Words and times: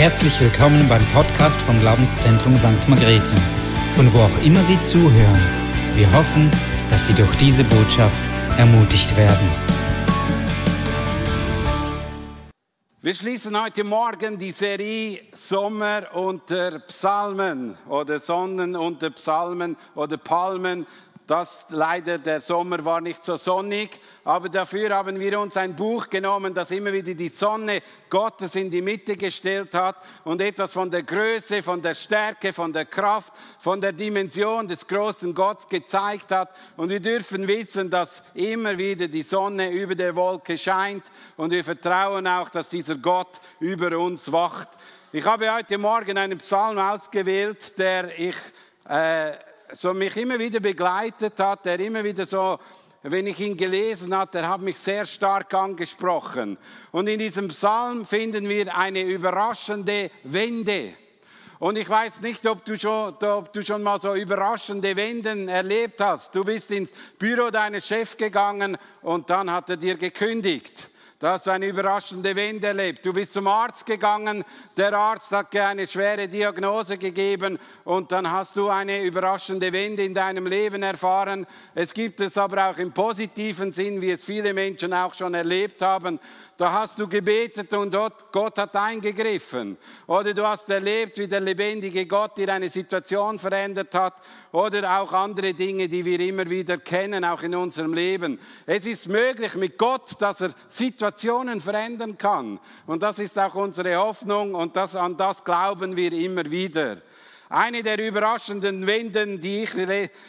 Herzlich 0.00 0.40
willkommen 0.40 0.88
beim 0.88 1.04
Podcast 1.08 1.60
vom 1.60 1.78
Glaubenszentrum 1.78 2.56
St. 2.56 2.88
Margrethe, 2.88 3.34
von 3.92 4.10
wo 4.14 4.20
auch 4.20 4.42
immer 4.42 4.62
Sie 4.62 4.80
zuhören. 4.80 5.38
Wir 5.94 6.10
hoffen, 6.14 6.50
dass 6.88 7.06
Sie 7.06 7.12
durch 7.12 7.36
diese 7.36 7.64
Botschaft 7.64 8.18
ermutigt 8.56 9.14
werden. 9.14 9.46
Wir 13.02 13.12
schließen 13.12 13.62
heute 13.62 13.84
Morgen 13.84 14.38
die 14.38 14.52
Serie 14.52 15.20
Sommer 15.34 16.14
unter 16.14 16.78
Psalmen 16.78 17.76
oder 17.86 18.20
Sonnen 18.20 18.76
unter 18.76 19.10
Psalmen 19.10 19.76
oder 19.94 20.16
Palmen 20.16 20.86
das 21.30 21.66
leider, 21.68 22.18
der 22.18 22.40
Sommer 22.40 22.84
war 22.84 23.00
nicht 23.00 23.24
so 23.24 23.36
sonnig, 23.36 24.00
aber 24.24 24.48
dafür 24.48 24.90
haben 24.90 25.20
wir 25.20 25.38
uns 25.38 25.56
ein 25.56 25.76
Buch 25.76 26.10
genommen, 26.10 26.52
das 26.52 26.72
immer 26.72 26.92
wieder 26.92 27.14
die 27.14 27.28
Sonne 27.28 27.82
Gottes 28.08 28.56
in 28.56 28.68
die 28.68 28.82
Mitte 28.82 29.16
gestellt 29.16 29.72
hat 29.76 29.94
und 30.24 30.40
etwas 30.40 30.72
von 30.72 30.90
der 30.90 31.04
Größe, 31.04 31.62
von 31.62 31.80
der 31.80 31.94
Stärke, 31.94 32.52
von 32.52 32.72
der 32.72 32.86
Kraft, 32.86 33.32
von 33.60 33.80
der 33.80 33.92
Dimension 33.92 34.66
des 34.66 34.88
großen 34.88 35.32
Gottes 35.32 35.68
gezeigt 35.68 36.32
hat. 36.32 36.50
Und 36.76 36.88
wir 36.88 36.98
dürfen 36.98 37.46
wissen, 37.46 37.88
dass 37.88 38.24
immer 38.34 38.76
wieder 38.76 39.06
die 39.06 39.22
Sonne 39.22 39.70
über 39.70 39.94
der 39.94 40.16
Wolke 40.16 40.58
scheint 40.58 41.04
und 41.36 41.52
wir 41.52 41.62
vertrauen 41.62 42.26
auch, 42.26 42.48
dass 42.48 42.70
dieser 42.70 42.96
Gott 42.96 43.40
über 43.60 43.96
uns 43.96 44.32
wacht. 44.32 44.68
Ich 45.12 45.24
habe 45.24 45.54
heute 45.54 45.78
Morgen 45.78 46.18
einen 46.18 46.38
Psalm 46.38 46.76
ausgewählt, 46.78 47.78
der 47.78 48.18
ich... 48.18 48.36
Äh, 48.88 49.49
so 49.72 49.94
mich 49.94 50.16
immer 50.16 50.38
wieder 50.38 50.60
begleitet 50.60 51.38
hat, 51.38 51.64
der 51.64 51.80
immer 51.80 52.04
wieder 52.04 52.24
so, 52.24 52.58
wenn 53.02 53.26
ich 53.26 53.40
ihn 53.40 53.56
gelesen 53.56 54.14
habe, 54.14 54.30
der 54.30 54.48
hat 54.48 54.60
mich 54.60 54.78
sehr 54.78 55.06
stark 55.06 55.54
angesprochen. 55.54 56.58
Und 56.92 57.08
in 57.08 57.18
diesem 57.18 57.48
Psalm 57.48 58.04
finden 58.04 58.48
wir 58.48 58.76
eine 58.76 59.02
überraschende 59.02 60.10
Wende. 60.24 60.94
Und 61.58 61.76
ich 61.76 61.88
weiß 61.88 62.20
nicht, 62.22 62.46
ob 62.46 62.64
du, 62.64 62.78
schon, 62.78 63.14
ob 63.14 63.52
du 63.52 63.64
schon 63.64 63.82
mal 63.82 64.00
so 64.00 64.14
überraschende 64.14 64.96
Wenden 64.96 65.48
erlebt 65.48 66.00
hast. 66.00 66.34
Du 66.34 66.44
bist 66.44 66.70
ins 66.70 66.90
Büro 67.18 67.50
deines 67.50 67.86
Chefs 67.86 68.16
gegangen 68.16 68.78
und 69.02 69.28
dann 69.28 69.50
hat 69.50 69.70
er 69.70 69.76
dir 69.76 69.96
gekündigt. 69.96 70.89
Du 71.20 71.26
hast 71.26 71.48
eine 71.48 71.66
überraschende 71.66 72.34
Wende 72.34 72.68
erlebt. 72.68 73.04
Du 73.04 73.12
bist 73.12 73.34
zum 73.34 73.46
Arzt 73.46 73.84
gegangen, 73.84 74.42
der 74.78 74.94
Arzt 74.94 75.30
hat 75.32 75.52
dir 75.52 75.66
eine 75.66 75.86
schwere 75.86 76.28
Diagnose 76.28 76.96
gegeben 76.96 77.58
und 77.84 78.10
dann 78.10 78.30
hast 78.30 78.56
du 78.56 78.70
eine 78.70 79.02
überraschende 79.02 79.70
Wende 79.70 80.02
in 80.02 80.14
deinem 80.14 80.46
Leben 80.46 80.82
erfahren. 80.82 81.46
Es 81.74 81.92
gibt 81.92 82.20
es 82.20 82.38
aber 82.38 82.70
auch 82.70 82.78
im 82.78 82.92
positiven 82.92 83.70
Sinn, 83.70 84.00
wie 84.00 84.12
es 84.12 84.24
viele 84.24 84.54
Menschen 84.54 84.94
auch 84.94 85.12
schon 85.12 85.34
erlebt 85.34 85.82
haben. 85.82 86.18
Da 86.60 86.70
hast 86.72 86.98
du 86.98 87.08
gebetet 87.08 87.72
und 87.72 87.96
Gott 88.30 88.58
hat 88.58 88.76
eingegriffen. 88.76 89.78
Oder 90.06 90.34
du 90.34 90.46
hast 90.46 90.68
erlebt, 90.68 91.16
wie 91.16 91.26
der 91.26 91.40
lebendige 91.40 92.04
Gott 92.04 92.36
dir 92.36 92.52
eine 92.52 92.68
Situation 92.68 93.38
verändert 93.38 93.94
hat. 93.94 94.16
Oder 94.52 95.00
auch 95.00 95.10
andere 95.14 95.54
Dinge, 95.54 95.88
die 95.88 96.04
wir 96.04 96.20
immer 96.20 96.50
wieder 96.50 96.76
kennen, 96.76 97.24
auch 97.24 97.42
in 97.42 97.54
unserem 97.54 97.94
Leben. 97.94 98.38
Es 98.66 98.84
ist 98.84 99.08
möglich 99.08 99.54
mit 99.54 99.78
Gott, 99.78 100.20
dass 100.20 100.42
er 100.42 100.50
Situationen 100.68 101.62
verändern 101.62 102.18
kann. 102.18 102.60
Und 102.86 103.02
das 103.02 103.20
ist 103.20 103.38
auch 103.38 103.54
unsere 103.54 103.96
Hoffnung 103.96 104.54
und 104.54 104.76
das, 104.76 104.94
an 104.96 105.16
das 105.16 105.42
glauben 105.42 105.96
wir 105.96 106.12
immer 106.12 106.44
wieder. 106.50 106.98
Eine 107.48 107.82
der 107.82 108.06
überraschenden 108.06 108.86
Wenden, 108.86 109.40
die 109.40 109.62
ich 109.62 109.74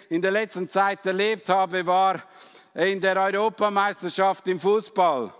in 0.07 0.21
der 0.21 0.31
letzten 0.31 0.69
Zeit 0.69 1.05
erlebt 1.05 1.49
habe, 1.49 1.85
war 1.85 2.23
in 2.73 3.01
der 3.01 3.17
Europameisterschaft 3.17 4.47
im 4.47 4.61
Fußball. 4.61 5.33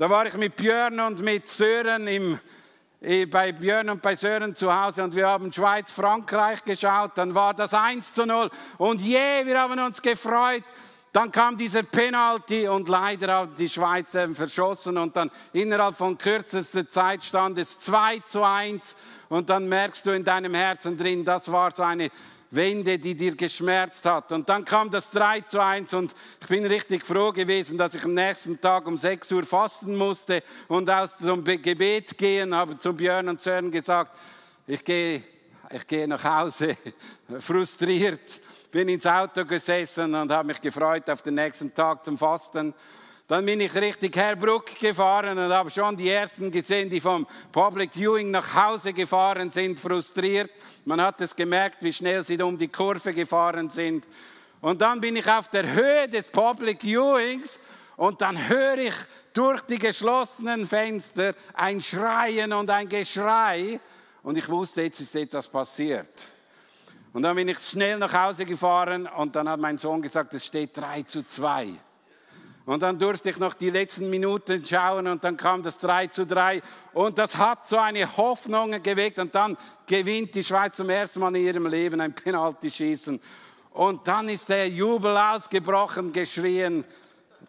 Da 0.00 0.08
war 0.08 0.24
ich 0.24 0.32
mit 0.32 0.56
Björn 0.56 0.98
und 0.98 1.20
mit 1.20 1.46
Sören 1.46 2.06
im, 2.06 2.40
bei 3.30 3.52
Björn 3.52 3.90
und 3.90 4.00
bei 4.00 4.16
Sören 4.16 4.54
zu 4.54 4.74
Hause 4.74 5.04
und 5.04 5.14
wir 5.14 5.28
haben 5.28 5.52
Schweiz-Frankreich 5.52 6.64
geschaut. 6.64 7.10
Dann 7.16 7.34
war 7.34 7.52
das 7.52 7.74
1 7.74 8.14
zu 8.14 8.24
0 8.24 8.48
und 8.78 9.02
je, 9.02 9.18
yeah, 9.18 9.44
wir 9.44 9.60
haben 9.60 9.78
uns 9.78 10.00
gefreut. 10.00 10.64
Dann 11.12 11.30
kam 11.30 11.58
dieser 11.58 11.82
Penalty 11.82 12.66
und 12.66 12.88
leider 12.88 13.34
haben 13.34 13.54
die 13.54 13.68
Schweizer 13.68 14.26
verschossen 14.34 14.96
und 14.96 15.14
dann 15.16 15.30
innerhalb 15.52 15.94
von 15.94 16.16
kürzester 16.16 16.88
Zeit 16.88 17.22
stand 17.22 17.58
es 17.58 17.78
2 17.80 18.20
zu 18.20 18.42
1 18.42 18.96
und 19.28 19.50
dann 19.50 19.68
merkst 19.68 20.06
du 20.06 20.12
in 20.12 20.24
deinem 20.24 20.54
Herzen 20.54 20.96
drin, 20.96 21.26
das 21.26 21.52
war 21.52 21.76
so 21.76 21.82
eine 21.82 22.08
Wende, 22.50 22.98
die 22.98 23.14
dir 23.14 23.36
geschmerzt 23.36 24.04
hat. 24.06 24.32
Und 24.32 24.48
dann 24.48 24.64
kam 24.64 24.90
das 24.90 25.10
3 25.10 25.42
zu 25.42 25.62
1 25.62 25.94
und 25.94 26.14
ich 26.40 26.46
bin 26.48 26.66
richtig 26.66 27.06
froh 27.06 27.32
gewesen, 27.32 27.78
dass 27.78 27.94
ich 27.94 28.04
am 28.04 28.14
nächsten 28.14 28.60
Tag 28.60 28.86
um 28.86 28.96
6 28.96 29.30
Uhr 29.32 29.44
fasten 29.44 29.96
musste 29.96 30.42
und 30.66 30.90
aus 30.90 31.18
zum 31.18 31.44
Gebet 31.44 32.18
gehen, 32.18 32.54
habe 32.54 32.76
zu 32.76 32.92
Björn 32.92 33.28
und 33.28 33.40
Sören 33.40 33.70
gesagt, 33.70 34.18
ich 34.66 34.84
gehe, 34.84 35.22
ich 35.70 35.86
gehe 35.86 36.08
nach 36.08 36.24
Hause, 36.24 36.76
frustriert, 37.38 38.40
bin 38.72 38.88
ins 38.88 39.06
Auto 39.06 39.44
gesessen 39.44 40.12
und 40.14 40.32
habe 40.32 40.48
mich 40.48 40.60
gefreut 40.60 41.08
auf 41.08 41.22
den 41.22 41.34
nächsten 41.34 41.72
Tag 41.72 42.04
zum 42.04 42.18
Fasten. 42.18 42.74
Dann 43.30 43.46
bin 43.46 43.60
ich 43.60 43.72
richtig 43.76 44.16
Herbruck 44.16 44.76
gefahren 44.80 45.38
und 45.38 45.52
habe 45.52 45.70
schon 45.70 45.96
die 45.96 46.08
ersten 46.08 46.50
gesehen, 46.50 46.90
die 46.90 47.00
vom 47.00 47.28
Public 47.52 47.92
Viewing 47.94 48.32
nach 48.32 48.56
Hause 48.56 48.92
gefahren 48.92 49.52
sind, 49.52 49.78
frustriert. 49.78 50.50
Man 50.84 51.00
hat 51.00 51.20
es 51.20 51.36
gemerkt, 51.36 51.84
wie 51.84 51.92
schnell 51.92 52.24
sie 52.24 52.42
um 52.42 52.58
die 52.58 52.66
Kurve 52.66 53.14
gefahren 53.14 53.70
sind. 53.70 54.08
Und 54.60 54.82
dann 54.82 55.00
bin 55.00 55.14
ich 55.14 55.30
auf 55.30 55.46
der 55.46 55.72
Höhe 55.72 56.08
des 56.08 56.28
Public 56.28 56.82
Viewings 56.82 57.60
und 57.96 58.20
dann 58.20 58.48
höre 58.48 58.78
ich 58.78 58.94
durch 59.32 59.60
die 59.60 59.78
geschlossenen 59.78 60.66
Fenster 60.66 61.32
ein 61.54 61.80
Schreien 61.80 62.52
und 62.52 62.68
ein 62.68 62.88
Geschrei. 62.88 63.78
Und 64.24 64.38
ich 64.38 64.48
wusste, 64.48 64.82
jetzt 64.82 64.98
ist 64.98 65.14
etwas 65.14 65.46
passiert. 65.46 66.10
Und 67.12 67.22
dann 67.22 67.36
bin 67.36 67.46
ich 67.46 67.60
schnell 67.60 67.96
nach 67.96 68.12
Hause 68.12 68.44
gefahren 68.44 69.06
und 69.06 69.36
dann 69.36 69.48
hat 69.48 69.60
mein 69.60 69.78
Sohn 69.78 70.02
gesagt, 70.02 70.34
es 70.34 70.46
steht 70.46 70.76
3 70.76 71.02
zu 71.02 71.24
2. 71.24 71.76
Und 72.70 72.84
dann 72.84 73.00
durfte 73.00 73.30
ich 73.30 73.38
noch 73.40 73.54
die 73.54 73.70
letzten 73.70 74.08
Minuten 74.08 74.64
schauen 74.64 75.08
und 75.08 75.24
dann 75.24 75.36
kam 75.36 75.60
das 75.60 75.76
3 75.78 76.06
zu 76.06 76.24
3. 76.24 76.62
Und 76.92 77.18
das 77.18 77.36
hat 77.36 77.68
so 77.68 77.76
eine 77.76 78.16
Hoffnung 78.16 78.80
geweckt. 78.80 79.18
Und 79.18 79.34
dann 79.34 79.56
gewinnt 79.86 80.36
die 80.36 80.44
Schweiz 80.44 80.76
zum 80.76 80.88
ersten 80.88 81.18
Mal 81.18 81.34
in 81.34 81.46
ihrem 81.46 81.66
Leben 81.66 82.00
ein 82.00 82.14
Penalty-Schießen. 82.14 83.20
Und 83.72 84.06
dann 84.06 84.28
ist 84.28 84.50
der 84.50 84.68
Jubel 84.68 85.16
ausgebrochen, 85.16 86.12
geschrien, 86.12 86.84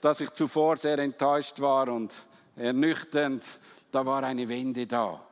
dass 0.02 0.22
ich 0.22 0.32
zuvor 0.32 0.76
sehr 0.78 0.98
enttäuscht 0.98 1.62
war 1.62 1.90
und 1.90 2.12
ernüchternd. 2.56 3.44
Da 3.92 4.04
war 4.04 4.24
eine 4.24 4.50
Wende 4.50 4.88
da. 4.88 5.24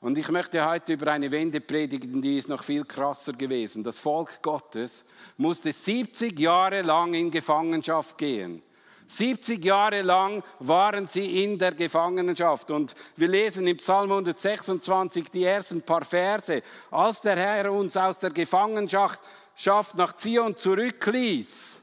Und 0.00 0.18
ich 0.18 0.28
möchte 0.28 0.68
heute 0.68 0.92
über 0.92 1.12
eine 1.12 1.30
Wende 1.30 1.62
predigen, 1.62 2.20
die 2.20 2.36
ist 2.36 2.50
noch 2.50 2.62
viel 2.62 2.84
krasser 2.84 3.32
gewesen. 3.32 3.84
Das 3.84 3.96
Volk 3.96 4.42
Gottes 4.42 5.06
musste 5.38 5.72
70 5.72 6.38
Jahre 6.38 6.82
lang 6.82 7.14
in 7.14 7.30
Gefangenschaft 7.30 8.18
gehen. 8.18 8.62
70 9.10 9.64
Jahre 9.64 10.02
lang 10.02 10.42
waren 10.60 11.06
sie 11.06 11.42
in 11.42 11.58
der 11.58 11.72
Gefangenschaft. 11.72 12.70
Und 12.70 12.94
wir 13.16 13.28
lesen 13.28 13.66
im 13.66 13.76
Psalm 13.78 14.10
126 14.10 15.30
die 15.30 15.44
ersten 15.44 15.82
paar 15.82 16.04
Verse. 16.04 16.62
Als 16.90 17.20
der 17.20 17.36
Herr 17.36 17.72
uns 17.72 17.96
aus 17.96 18.18
der 18.18 18.30
Gefangenschaft 18.30 19.20
nach 19.94 20.16
Zion 20.16 20.56
zurückließ, 20.56 21.80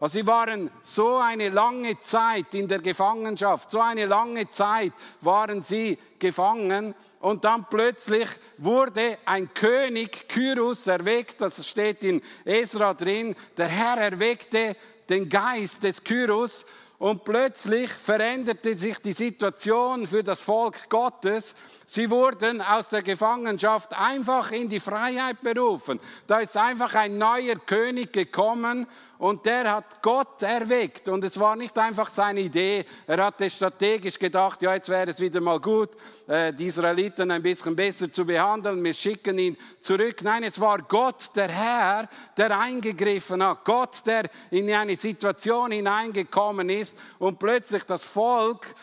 also 0.00 0.18
sie 0.18 0.26
waren 0.28 0.70
so 0.84 1.16
eine 1.16 1.48
lange 1.48 2.00
Zeit 2.00 2.54
in 2.54 2.68
der 2.68 2.78
Gefangenschaft, 2.78 3.68
so 3.68 3.80
eine 3.80 4.06
lange 4.06 4.48
Zeit 4.48 4.92
waren 5.22 5.60
sie 5.60 5.98
gefangen 6.20 6.94
und 7.18 7.44
dann 7.44 7.66
plötzlich 7.68 8.28
wurde 8.58 9.18
ein 9.24 9.52
König, 9.54 10.28
Kyrus, 10.28 10.86
erweckt, 10.86 11.40
das 11.40 11.66
steht 11.66 12.04
in 12.04 12.22
Esra 12.44 12.94
drin, 12.94 13.34
der 13.56 13.66
Herr 13.66 13.98
erweckte 13.98 14.76
den 15.08 15.28
Geist 15.28 15.82
des 15.82 16.02
Kyros 16.02 16.64
und 16.98 17.24
plötzlich 17.24 17.90
veränderte 17.90 18.76
sich 18.76 18.98
die 18.98 19.12
Situation 19.12 20.06
für 20.06 20.24
das 20.24 20.40
Volk 20.40 20.88
Gottes. 20.88 21.54
Sie 21.86 22.10
wurden 22.10 22.60
aus 22.60 22.88
der 22.88 23.02
Gefangenschaft 23.02 23.92
einfach 23.92 24.50
in 24.50 24.68
die 24.68 24.80
Freiheit 24.80 25.40
berufen. 25.42 26.00
Da 26.26 26.40
ist 26.40 26.56
einfach 26.56 26.94
ein 26.94 27.16
neuer 27.16 27.54
König 27.54 28.12
gekommen 28.12 28.86
und 29.18 29.44
der 29.44 29.72
hat 29.72 30.00
Gott 30.00 30.42
erweckt. 30.42 31.08
Und 31.08 31.24
es 31.24 31.38
war 31.38 31.56
nicht 31.56 31.76
einfach 31.76 32.10
seine 32.10 32.40
Idee. 32.40 32.84
Er 33.06 33.24
hatte 33.24 33.50
strategisch 33.50 34.18
gedacht, 34.18 34.62
ja, 34.62 34.74
jetzt 34.74 34.88
wäre 34.88 35.10
es 35.10 35.20
wieder 35.20 35.40
mal 35.40 35.60
gut, 35.60 35.90
äh, 36.28 36.52
die 36.52 36.66
Israeliten 36.66 37.30
ein 37.30 37.42
bisschen 37.42 37.74
besser 37.74 38.10
zu 38.10 38.24
behandeln. 38.24 38.82
Wir 38.82 38.94
schicken 38.94 39.38
ihn 39.38 39.56
zurück. 39.80 40.22
Nein, 40.22 40.44
es 40.44 40.60
war 40.60 40.78
Gott, 40.78 41.30
der 41.34 41.48
Herr, 41.48 42.08
der 42.36 42.58
eingegriffen 42.58 43.42
hat. 43.42 43.64
Gott, 43.64 44.02
der 44.06 44.24
in 44.50 44.72
eine 44.72 44.96
Situation 44.96 45.72
hineingekommen 45.72 46.70
ist 46.70 46.96
und 47.18 47.38
plötzlich 47.38 47.82
das 47.84 48.04
Volk 48.04 48.74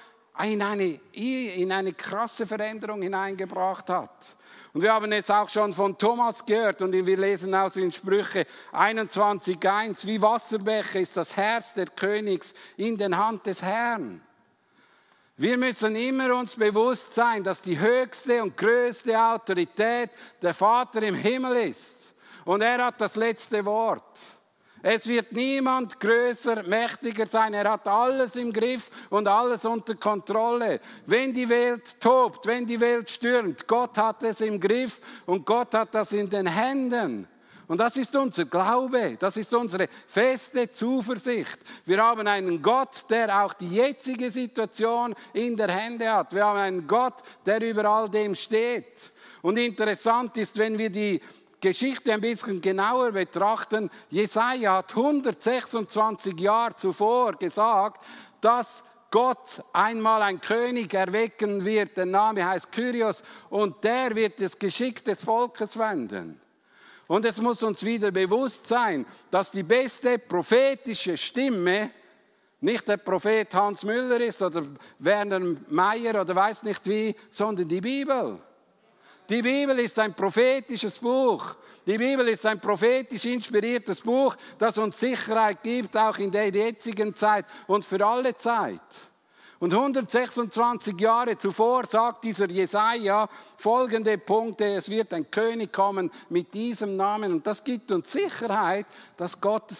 in 0.44 0.62
eine, 0.62 1.00
in 1.14 1.72
eine 1.72 1.94
krasse 1.94 2.46
Veränderung 2.46 3.02
hineingebracht 3.02 3.90
hat. 3.90 4.36
Und 4.76 4.82
wir 4.82 4.92
haben 4.92 5.10
jetzt 5.14 5.32
auch 5.32 5.48
schon 5.48 5.72
von 5.72 5.98
Thomas 5.98 6.46
gehört 6.46 6.82
und 6.82 6.92
wir 6.92 7.18
lesen 7.18 7.56
aus 7.56 7.78
in 7.78 7.94
Sprüche 7.94 8.46
21.1, 8.74 10.06
wie 10.06 10.22
Wasserbäche 10.22 11.00
ist 11.00 11.16
das 11.16 11.38
Herz 11.38 11.74
der 11.74 11.86
Königs 11.86 12.54
in 12.76 12.98
den 12.98 13.16
Hand 13.16 13.46
des 13.46 13.62
Herrn. 13.62 14.22
Wir 15.38 15.58
müssen 15.58 15.96
immer 15.96 16.36
uns 16.36 16.58
bewusst 16.58 17.16
sein, 17.16 17.42
dass 17.42 17.62
die 17.62 17.80
höchste 17.80 18.44
und 18.44 18.58
größte 18.58 19.18
Autorität 19.18 20.10
der 20.42 20.54
Vater 20.54 21.02
im 21.04 21.16
Himmel 21.16 21.70
ist. 21.70 22.14
Und 22.44 22.60
er 22.60 22.84
hat 22.84 23.00
das 23.00 23.16
letzte 23.16 23.64
Wort. 23.64 24.04
Es 24.88 25.08
wird 25.08 25.32
niemand 25.32 26.00
größer, 26.00 26.62
mächtiger 26.62 27.26
sein. 27.26 27.56
Er 27.56 27.72
hat 27.72 27.88
alles 27.88 28.36
im 28.36 28.54
Griff 28.54 28.92
und 29.10 29.28
alles 29.28 29.66
unter 29.66 29.96
Kontrolle. 29.96 30.80
Wenn 31.08 31.34
die 31.34 31.50
Welt 31.50 32.00
tobt, 32.00 32.46
wenn 32.46 32.68
die 32.68 32.80
Welt 32.80 33.10
stürmt, 33.10 33.66
Gott 33.66 33.98
hat 33.98 34.22
es 34.22 34.42
im 34.42 34.60
Griff 34.60 35.02
und 35.26 35.44
Gott 35.44 35.74
hat 35.74 35.96
das 35.96 36.12
in 36.12 36.30
den 36.30 36.46
Händen. 36.46 37.28
Und 37.68 37.80
das 37.80 37.98
ist 37.98 38.16
unser 38.16 38.46
Glaube, 38.46 39.18
das 39.20 39.38
ist 39.38 39.52
unsere 39.56 39.88
feste 40.06 40.72
Zuversicht. 40.72 41.58
Wir 41.86 42.04
haben 42.04 42.28
einen 42.28 42.62
Gott, 42.62 43.06
der 43.10 43.44
auch 43.44 43.56
die 43.56 43.70
jetzige 43.70 44.32
Situation 44.32 45.16
in 45.34 45.58
der 45.58 45.70
Hände 45.70 46.14
hat. 46.14 46.32
Wir 46.32 46.46
haben 46.46 46.60
einen 46.60 46.88
Gott, 46.88 47.24
der 47.44 47.60
über 47.60 47.86
all 47.86 48.08
dem 48.08 48.36
steht. 48.36 49.10
Und 49.42 49.58
interessant 49.58 50.38
ist, 50.38 50.60
wenn 50.60 50.78
wir 50.78 50.92
die 50.92 51.20
Geschichte 51.62 52.14
ein 52.14 52.22
bisschen 52.22 52.62
genauer 52.62 53.12
betrachten, 53.12 53.90
Jesaja 54.10 54.78
hat 54.78 54.96
126 54.96 56.40
Jahre 56.40 56.76
zuvor 56.76 57.34
gesagt, 57.34 58.04
dass 58.42 58.84
Gott 59.12 59.64
einmal 59.72 60.22
einen 60.22 60.42
König 60.42 60.94
erwecken 60.94 61.64
wird. 61.64 61.96
Der 61.96 62.06
Name 62.06 62.46
heißt 62.46 62.72
Kyrios 62.72 63.24
und 63.50 63.84
der 63.84 64.14
wird 64.16 64.42
das 64.42 64.60
Geschick 64.60 65.04
des 65.06 65.24
Volkes 65.24 65.78
wenden. 65.78 66.42
Und 67.08 67.26
es 67.26 67.40
muss 67.40 67.64
uns 67.64 67.84
wieder 67.84 68.12
bewusst 68.12 68.68
sein, 68.68 69.06
dass 69.30 69.52
die 69.52 69.64
beste 69.64 70.20
prophetische 70.20 71.16
Stimme 71.16 71.92
nicht 72.62 72.88
der 72.88 72.98
Prophet 72.98 73.54
Hans 73.54 73.84
Müller 73.84 74.20
ist 74.20 74.42
oder 74.42 74.64
Werner 75.00 75.40
Meyer 75.70 76.20
oder 76.20 76.36
weiß 76.36 76.64
nicht 76.64 76.86
wie, 76.88 77.16
sondern 77.30 77.68
die 77.68 77.82
Bibel. 77.82 78.40
Die 79.28 79.42
Bibel 79.42 79.80
ist 79.80 79.98
ein 79.98 80.14
prophetisches 80.14 81.00
Buch. 81.00 81.56
Die 81.88 81.98
Bibel 81.98 82.28
ist 82.28 82.46
ein 82.46 82.60
prophetisch 82.60 83.26
inspiriertes 83.26 84.02
Buch, 84.02 84.36
das 84.58 84.78
uns 84.78 85.00
Sicherheit 85.00 85.64
gibt, 85.64 85.98
auch 85.98 86.18
in 86.18 86.32
der 86.32 86.50
jetzigen 86.50 87.16
Zeit 87.16 87.46
und 87.68 87.86
für 87.86 88.06
alle 88.06 88.38
Zeit. 88.38 88.82
Und 89.60 89.74
126 89.74 91.00
Jahre 91.00 91.38
zuvor 91.38 91.86
sagt 91.88 92.24
dieser 92.26 92.50
Jesaja 92.50 93.28
folgende 93.58 94.18
Punkte: 94.18 94.66
Es 94.66 94.90
wird 94.90 95.14
ein 95.14 95.32
König 95.32 95.72
kommen 95.72 96.12
mit 96.30 96.54
diesem 96.54 96.96
Namen. 96.96 97.34
Und 97.34 97.48
das 97.48 97.64
gibt 97.64 97.92
uns 97.92 98.12
Sicherheit, 98.12 98.86
dass 99.18 99.40
Gott 99.40 99.72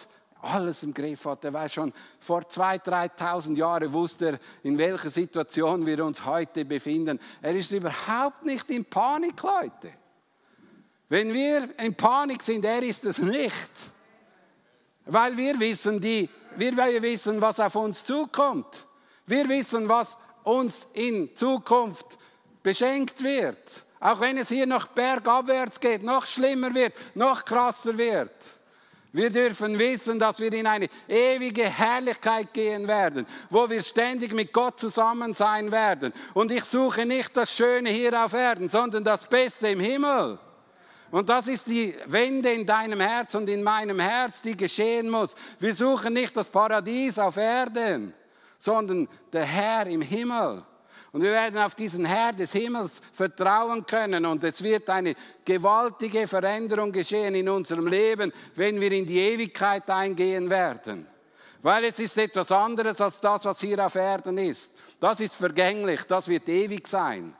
alles 0.46 0.82
im 0.82 0.94
Griff 0.94 1.24
hat. 1.24 1.44
Er 1.44 1.52
weiß 1.52 1.74
schon, 1.74 1.92
vor 2.18 2.40
2.000, 2.40 3.16
3.000 3.18 3.56
Jahren 3.56 3.92
wusste 3.92 4.26
er, 4.26 4.38
in 4.62 4.78
welcher 4.78 5.10
Situation 5.10 5.84
wir 5.84 6.04
uns 6.04 6.24
heute 6.24 6.64
befinden. 6.64 7.18
Er 7.42 7.54
ist 7.54 7.70
überhaupt 7.70 8.44
nicht 8.44 8.70
in 8.70 8.84
Panik, 8.84 9.42
Leute. 9.42 9.92
Wenn 11.08 11.32
wir 11.32 11.68
in 11.78 11.94
Panik 11.94 12.42
sind, 12.42 12.64
er 12.64 12.82
ist 12.82 13.04
es 13.04 13.18
nicht. 13.18 13.70
Weil 15.04 15.36
wir 15.36 15.58
wissen, 15.60 16.00
die, 16.00 16.28
wir 16.56 16.76
wissen, 17.02 17.40
was 17.40 17.60
auf 17.60 17.76
uns 17.76 18.04
zukommt. 18.04 18.84
Wir 19.26 19.48
wissen, 19.48 19.88
was 19.88 20.16
uns 20.42 20.86
in 20.94 21.34
Zukunft 21.36 22.18
beschenkt 22.62 23.22
wird. 23.22 23.84
Auch 24.00 24.20
wenn 24.20 24.38
es 24.38 24.48
hier 24.48 24.66
noch 24.66 24.88
bergabwärts 24.88 25.80
geht, 25.80 26.02
noch 26.02 26.26
schlimmer 26.26 26.74
wird, 26.74 26.94
noch 27.14 27.44
krasser 27.44 27.96
wird. 27.96 28.30
Wir 29.16 29.30
dürfen 29.30 29.78
wissen, 29.78 30.18
dass 30.18 30.40
wir 30.40 30.52
in 30.52 30.66
eine 30.66 30.88
ewige 31.08 31.64
Herrlichkeit 31.64 32.52
gehen 32.52 32.86
werden, 32.86 33.26
wo 33.48 33.70
wir 33.70 33.82
ständig 33.82 34.34
mit 34.34 34.52
Gott 34.52 34.78
zusammen 34.78 35.32
sein 35.32 35.72
werden. 35.72 36.12
Und 36.34 36.52
ich 36.52 36.64
suche 36.64 37.06
nicht 37.06 37.34
das 37.34 37.50
Schöne 37.50 37.88
hier 37.88 38.22
auf 38.22 38.34
Erden, 38.34 38.68
sondern 38.68 39.04
das 39.04 39.26
Beste 39.26 39.68
im 39.68 39.80
Himmel. 39.80 40.38
Und 41.10 41.30
das 41.30 41.46
ist 41.48 41.66
die 41.66 41.94
Wende 42.04 42.52
in 42.52 42.66
deinem 42.66 43.00
Herz 43.00 43.34
und 43.34 43.48
in 43.48 43.62
meinem 43.62 44.00
Herz, 44.00 44.42
die 44.42 44.54
geschehen 44.54 45.08
muss. 45.08 45.34
Wir 45.60 45.74
suchen 45.74 46.12
nicht 46.12 46.36
das 46.36 46.50
Paradies 46.50 47.18
auf 47.18 47.38
Erden, 47.38 48.12
sondern 48.58 49.08
der 49.32 49.46
Herr 49.46 49.86
im 49.86 50.02
Himmel. 50.02 50.62
Und 51.16 51.22
wir 51.22 51.32
werden 51.32 51.58
auf 51.60 51.74
diesen 51.74 52.04
Herr 52.04 52.34
des 52.34 52.52
Himmels 52.52 53.00
vertrauen 53.10 53.86
können. 53.86 54.26
Und 54.26 54.44
es 54.44 54.62
wird 54.62 54.90
eine 54.90 55.14
gewaltige 55.46 56.28
Veränderung 56.28 56.92
geschehen 56.92 57.34
in 57.34 57.48
unserem 57.48 57.86
Leben, 57.86 58.30
wenn 58.54 58.78
wir 58.78 58.92
in 58.92 59.06
die 59.06 59.18
Ewigkeit 59.20 59.88
eingehen 59.88 60.50
werden. 60.50 61.06
Weil 61.62 61.84
es 61.84 61.98
ist 62.00 62.18
etwas 62.18 62.52
anderes 62.52 63.00
als 63.00 63.18
das, 63.18 63.46
was 63.46 63.58
hier 63.62 63.82
auf 63.82 63.94
Erden 63.94 64.36
ist. 64.36 64.72
Das 65.00 65.18
ist 65.20 65.36
vergänglich, 65.36 66.02
das 66.02 66.28
wird 66.28 66.50
ewig 66.50 66.86
sein. 66.86 67.34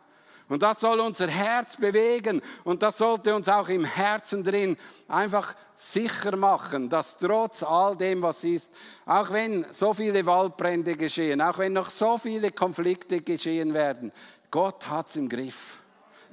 Und 0.48 0.62
das 0.62 0.80
soll 0.80 0.98
unser 1.00 1.28
Herz 1.28 1.76
bewegen 1.76 2.40
und 2.64 2.82
das 2.82 2.96
sollte 2.96 3.36
uns 3.36 3.46
auch 3.46 3.68
im 3.68 3.84
Herzen 3.84 4.42
drin 4.42 4.78
einfach 5.06 5.54
sicher 5.76 6.36
machen, 6.36 6.88
dass 6.88 7.18
trotz 7.18 7.62
all 7.62 7.96
dem, 7.96 8.22
was 8.22 8.44
ist, 8.44 8.70
auch 9.04 9.30
wenn 9.30 9.64
so 9.72 9.92
viele 9.92 10.24
Waldbrände 10.24 10.96
geschehen, 10.96 11.40
auch 11.40 11.58
wenn 11.58 11.74
noch 11.74 11.90
so 11.90 12.18
viele 12.18 12.50
Konflikte 12.50 13.20
geschehen 13.20 13.74
werden, 13.74 14.12
Gott 14.50 14.88
hat 14.88 15.08
es 15.08 15.16
im 15.16 15.28
Griff. 15.28 15.82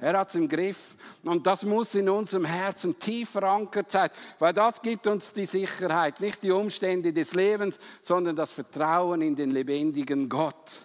Er 0.00 0.18
hat 0.18 0.28
es 0.28 0.34
im 0.34 0.48
Griff. 0.48 0.96
Und 1.22 1.46
das 1.46 1.64
muss 1.64 1.94
in 1.94 2.08
unserem 2.08 2.44
Herzen 2.44 2.98
tief 2.98 3.30
verankert 3.30 3.90
sein, 3.90 4.10
weil 4.38 4.52
das 4.52 4.82
gibt 4.82 5.06
uns 5.06 5.32
die 5.32 5.46
Sicherheit, 5.46 6.20
nicht 6.20 6.42
die 6.42 6.50
Umstände 6.50 7.12
des 7.12 7.34
Lebens, 7.34 7.78
sondern 8.02 8.36
das 8.36 8.52
Vertrauen 8.52 9.22
in 9.22 9.36
den 9.36 9.50
lebendigen 9.50 10.28
Gott. 10.28 10.84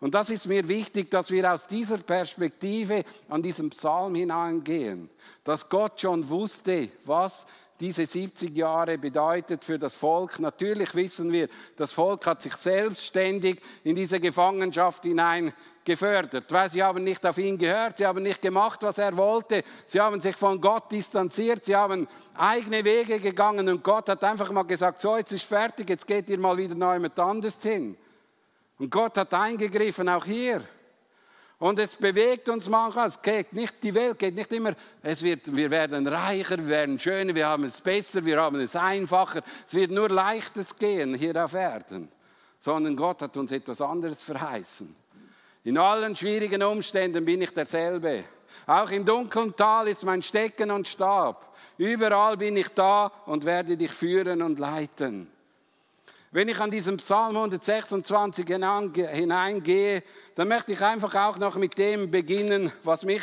Und 0.00 0.14
das 0.14 0.30
ist 0.30 0.46
mir 0.46 0.66
wichtig, 0.66 1.10
dass 1.10 1.30
wir 1.30 1.52
aus 1.52 1.66
dieser 1.66 1.98
Perspektive 1.98 3.04
an 3.28 3.42
diesem 3.42 3.68
Psalm 3.70 4.14
hineingehen, 4.14 5.10
dass 5.44 5.68
Gott 5.68 6.00
schon 6.00 6.26
wusste, 6.28 6.88
was 7.04 7.46
diese 7.80 8.06
70 8.06 8.56
Jahre 8.56 8.98
bedeutet 8.98 9.64
für 9.64 9.78
das 9.78 9.94
Volk. 9.94 10.38
Natürlich 10.38 10.94
wissen 10.94 11.32
wir, 11.32 11.48
das 11.76 11.92
Volk 11.92 12.26
hat 12.26 12.42
sich 12.42 12.54
selbstständig 12.54 13.60
in 13.82 13.96
diese 13.96 14.20
Gefangenschaft 14.20 15.04
hinein 15.04 15.52
gefördert, 15.82 16.52
weil 16.52 16.70
sie 16.70 16.82
haben 16.82 17.02
nicht 17.02 17.24
auf 17.24 17.38
ihn 17.38 17.56
gehört, 17.56 17.98
sie 17.98 18.06
haben 18.06 18.22
nicht 18.22 18.42
gemacht, 18.42 18.82
was 18.82 18.98
er 18.98 19.16
wollte, 19.16 19.64
sie 19.86 20.00
haben 20.00 20.20
sich 20.20 20.36
von 20.36 20.60
Gott 20.60 20.92
distanziert, 20.92 21.64
sie 21.64 21.74
haben 21.74 22.06
eigene 22.34 22.84
Wege 22.84 23.18
gegangen 23.18 23.68
und 23.68 23.82
Gott 23.82 24.08
hat 24.10 24.22
einfach 24.22 24.52
mal 24.52 24.64
gesagt, 24.64 25.00
so 25.00 25.16
jetzt 25.16 25.32
ist 25.32 25.44
fertig, 25.44 25.88
jetzt 25.88 26.06
geht 26.06 26.28
ihr 26.28 26.38
mal 26.38 26.56
wieder 26.56 26.74
neu 26.74 26.98
mit 27.00 27.18
anders 27.18 27.60
hin. 27.62 27.96
Und 28.78 28.90
Gott 28.90 29.16
hat 29.16 29.32
eingegriffen, 29.32 30.08
auch 30.08 30.24
hier. 30.24 30.62
Und 31.60 31.78
es 31.78 31.94
bewegt 31.94 32.48
uns 32.48 32.70
manchmal, 32.70 33.08
es 33.08 33.20
geht 33.20 33.52
nicht, 33.52 33.82
die 33.82 33.94
Welt 33.94 34.18
geht 34.18 34.34
nicht 34.34 34.50
immer, 34.50 34.72
es 35.02 35.22
wird, 35.22 35.54
wir 35.54 35.70
werden 35.70 36.06
reicher, 36.06 36.56
wir 36.56 36.68
werden 36.68 36.98
schöner, 36.98 37.34
wir 37.34 37.48
haben 37.48 37.64
es 37.64 37.82
besser, 37.82 38.24
wir 38.24 38.40
haben 38.40 38.58
es 38.60 38.74
einfacher. 38.74 39.42
Es 39.68 39.74
wird 39.74 39.90
nur 39.90 40.08
leichtes 40.08 40.78
gehen 40.78 41.14
hier 41.14 41.44
auf 41.44 41.52
Erden. 41.52 42.08
Sondern 42.58 42.96
Gott 42.96 43.20
hat 43.20 43.36
uns 43.36 43.52
etwas 43.52 43.82
anderes 43.82 44.22
verheißen. 44.22 44.96
In 45.64 45.76
allen 45.76 46.16
schwierigen 46.16 46.62
Umständen 46.62 47.26
bin 47.26 47.42
ich 47.42 47.52
derselbe. 47.52 48.24
Auch 48.66 48.90
im 48.90 49.04
dunklen 49.04 49.54
Tal 49.54 49.88
ist 49.88 50.06
mein 50.06 50.22
Stecken 50.22 50.70
und 50.70 50.88
Stab. 50.88 51.54
Überall 51.76 52.38
bin 52.38 52.56
ich 52.56 52.68
da 52.68 53.12
und 53.26 53.44
werde 53.44 53.76
dich 53.76 53.92
führen 53.92 54.40
und 54.40 54.58
leiten. 54.58 55.30
Wenn 56.32 56.46
ich 56.46 56.60
an 56.60 56.70
diesem 56.70 56.96
Psalm 56.98 57.34
126 57.34 58.46
hineingehe, 58.46 60.04
dann 60.36 60.46
möchte 60.46 60.72
ich 60.72 60.80
einfach 60.80 61.12
auch 61.16 61.38
noch 61.38 61.56
mit 61.56 61.76
dem 61.76 62.08
beginnen, 62.08 62.70
was 62.84 63.04
mich 63.04 63.22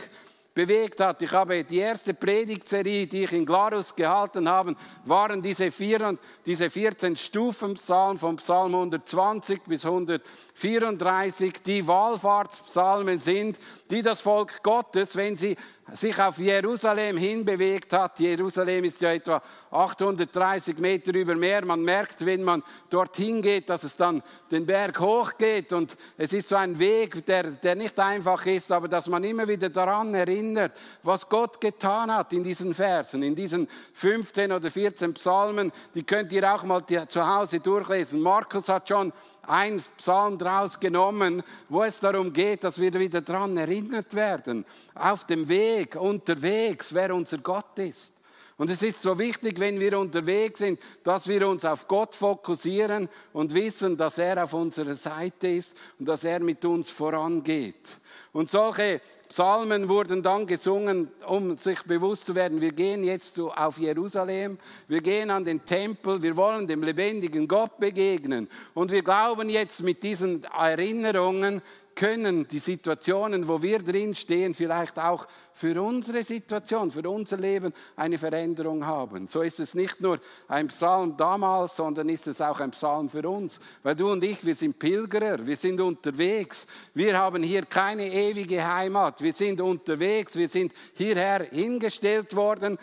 bewegt 0.53 0.99
hat. 0.99 1.21
Ich 1.21 1.31
habe 1.31 1.63
die 1.63 1.77
erste 1.77 2.13
Predigtserie, 2.13 3.07
die 3.07 3.23
ich 3.23 3.31
in 3.31 3.45
Glarus 3.45 3.95
gehalten 3.95 4.49
habe, 4.49 4.75
waren 5.05 5.41
diese, 5.41 5.71
vier, 5.71 6.17
diese 6.45 6.69
14 6.69 7.15
Stufen 7.15 7.75
Psalmen 7.75 8.17
vom 8.17 8.35
Psalm 8.35 8.75
120 8.75 9.61
bis 9.61 9.85
134, 9.85 11.61
die 11.65 11.87
Wallfahrtspsalmen 11.87 13.19
sind, 13.19 13.57
die 13.89 14.01
das 14.01 14.19
Volk 14.19 14.61
Gottes, 14.63 15.15
wenn 15.15 15.37
sie 15.37 15.55
sich 15.93 16.19
auf 16.19 16.37
Jerusalem 16.37 17.17
hinbewegt 17.17 17.93
hat. 17.93 18.19
Jerusalem 18.19 18.83
ist 18.85 19.01
ja 19.01 19.13
etwa 19.13 19.41
830 19.71 20.77
Meter 20.79 21.13
über 21.13 21.35
Meer. 21.35 21.65
Man 21.65 21.81
merkt, 21.81 22.25
wenn 22.25 22.43
man 22.43 22.63
dorthin 22.89 23.41
geht, 23.41 23.69
dass 23.69 23.83
es 23.83 23.95
dann 23.95 24.21
den 24.51 24.65
Berg 24.65 24.99
hochgeht. 24.99 25.71
Und 25.71 25.95
es 26.17 26.33
ist 26.33 26.49
so 26.49 26.57
ein 26.57 26.77
Weg, 26.77 27.25
der, 27.25 27.43
der 27.43 27.75
nicht 27.75 27.97
einfach 27.99 28.45
ist, 28.45 28.71
aber 28.71 28.87
dass 28.87 29.07
man 29.07 29.23
immer 29.23 29.47
wieder 29.47 29.69
daran 29.69 30.13
erinnert, 30.13 30.77
was 31.03 31.27
Gott 31.29 31.61
getan 31.61 32.13
hat 32.13 32.33
in 32.33 32.43
diesen 32.43 32.73
Versen, 32.73 33.23
in 33.23 33.35
diesen 33.35 33.67
15 33.93 34.51
oder 34.51 34.69
14 34.69 35.13
Psalmen. 35.13 35.71
Die 35.93 36.03
könnt 36.03 36.33
ihr 36.33 36.53
auch 36.53 36.63
mal 36.63 36.83
zu 36.85 37.25
Hause 37.25 37.59
durchlesen. 37.59 38.19
Markus 38.21 38.67
hat 38.67 38.89
schon 38.89 39.13
ein 39.47 39.81
Psalm 39.97 40.37
draus 40.37 40.79
genommen, 40.79 41.43
wo 41.69 41.83
es 41.83 41.99
darum 41.99 42.33
geht, 42.33 42.63
dass 42.63 42.79
wir 42.79 42.93
wieder 42.93 43.21
daran 43.21 43.57
erinnert 43.57 44.13
werden, 44.13 44.65
auf 44.95 45.25
dem 45.25 45.47
Weg, 45.47 45.95
unterwegs, 45.95 46.93
wer 46.93 47.13
unser 47.15 47.37
Gott 47.39 47.79
ist. 47.79 48.13
Und 48.57 48.71
es 48.71 48.81
ist 48.81 49.03
so 49.03 49.19
wichtig, 49.19 49.59
wenn 49.59 49.79
wir 49.79 49.99
unterwegs 49.99 50.59
sind, 50.59 50.79
dass 51.03 51.27
wir 51.27 51.47
uns 51.47 51.63
auf 51.63 51.87
Gott 51.87 52.15
fokussieren 52.15 53.07
und 53.31 53.53
wissen, 53.53 53.95
dass 53.95 54.17
er 54.17 54.43
auf 54.43 54.53
unserer 54.53 54.95
Seite 54.95 55.47
ist 55.47 55.73
und 55.99 56.07
dass 56.07 56.23
er 56.23 56.39
mit 56.39 56.65
uns 56.65 56.89
vorangeht. 56.89 57.99
Und 58.33 58.49
solche 58.49 58.99
Psalmen 59.29 59.89
wurden 59.89 60.23
dann 60.23 60.47
gesungen, 60.47 61.09
um 61.27 61.57
sich 61.57 61.83
bewusst 61.83 62.25
zu 62.25 62.35
werden, 62.35 62.61
wir 62.61 62.71
gehen 62.71 63.03
jetzt 63.03 63.39
auf 63.39 63.77
Jerusalem, 63.77 64.57
wir 64.87 65.01
gehen 65.01 65.29
an 65.29 65.43
den 65.43 65.65
Tempel, 65.65 66.21
wir 66.23 66.35
wollen 66.37 66.67
dem 66.67 66.81
lebendigen 66.81 67.47
Gott 67.47 67.77
begegnen. 67.77 68.49
Und 68.73 68.91
wir 68.91 69.03
glauben 69.03 69.49
jetzt 69.49 69.83
mit 69.83 70.03
diesen 70.03 70.43
Erinnerungen, 70.45 71.61
können 71.97 72.47
die 72.47 72.59
Situationen, 72.59 73.47
wo 73.47 73.61
wir 73.61 73.79
drin 73.79 74.13
stehen, 74.13 74.53
vielleicht 74.53 74.99
auch 74.99 75.27
für 75.51 75.81
unsere 75.81 76.23
Situation, 76.23 76.91
für 76.91 77.09
unser 77.09 77.37
Leben 77.37 77.73
eine 77.95 78.19
Veränderung 78.19 78.85
haben. 78.85 79.27
So 79.27 79.41
ist 79.41 79.59
es 79.59 79.73
nicht 79.73 79.99
nur 79.99 80.19
ein 80.47 80.67
Psalm 80.67 81.17
damals, 81.17 81.75
sondern 81.75 82.07
ist 82.07 82.27
es 82.27 82.39
auch 82.39 82.59
ein 82.59 82.69
Psalm 82.69 83.09
für 83.09 83.27
uns. 83.27 83.59
Weil 83.81 83.95
du 83.95 84.11
und 84.11 84.23
ich, 84.23 84.45
wir 84.45 84.55
sind 84.55 84.77
Pilgerer, 84.77 85.45
wir 85.45 85.57
sind 85.57 85.81
unterwegs. 85.81 86.67
Wir 86.93 87.17
haben 87.17 87.41
hier 87.41 87.65
keine 87.65 88.07
ewige 88.07 88.65
Heimat. 88.65 89.21
Wir 89.23 89.33
sind 89.33 89.59
unterwegs, 89.59 90.35
wir 90.35 90.49
sind 90.49 90.73
hierher 90.93 91.47
hingestellt 91.49 92.35
worden 92.35 92.77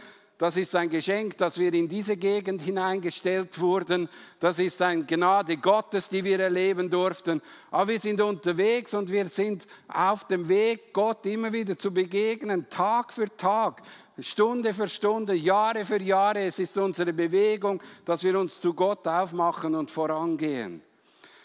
das 0.44 0.58
ist 0.58 0.76
ein 0.76 0.90
Geschenk, 0.90 1.38
dass 1.38 1.58
wir 1.58 1.72
in 1.72 1.88
diese 1.88 2.18
Gegend 2.18 2.60
hineingestellt 2.60 3.58
wurden. 3.58 4.10
Das 4.38 4.58
ist 4.58 4.82
eine 4.82 5.02
Gnade 5.02 5.56
Gottes, 5.56 6.10
die 6.10 6.22
wir 6.22 6.38
erleben 6.38 6.90
durften. 6.90 7.40
Aber 7.70 7.88
wir 7.88 7.98
sind 7.98 8.20
unterwegs 8.20 8.92
und 8.92 9.10
wir 9.10 9.26
sind 9.30 9.66
auf 9.88 10.26
dem 10.26 10.46
Weg, 10.46 10.92
Gott 10.92 11.24
immer 11.24 11.50
wieder 11.50 11.78
zu 11.78 11.94
begegnen, 11.94 12.68
Tag 12.68 13.14
für 13.14 13.34
Tag. 13.34 13.80
Stunde 14.18 14.74
für 14.74 14.86
Stunde, 14.86 15.32
Jahre 15.32 15.82
für 15.86 16.02
Jahre. 16.02 16.40
Es 16.40 16.58
ist 16.58 16.76
unsere 16.76 17.14
Bewegung, 17.14 17.80
dass 18.04 18.22
wir 18.22 18.38
uns 18.38 18.60
zu 18.60 18.74
Gott 18.74 19.08
aufmachen 19.08 19.74
und 19.74 19.90
vorangehen. 19.90 20.82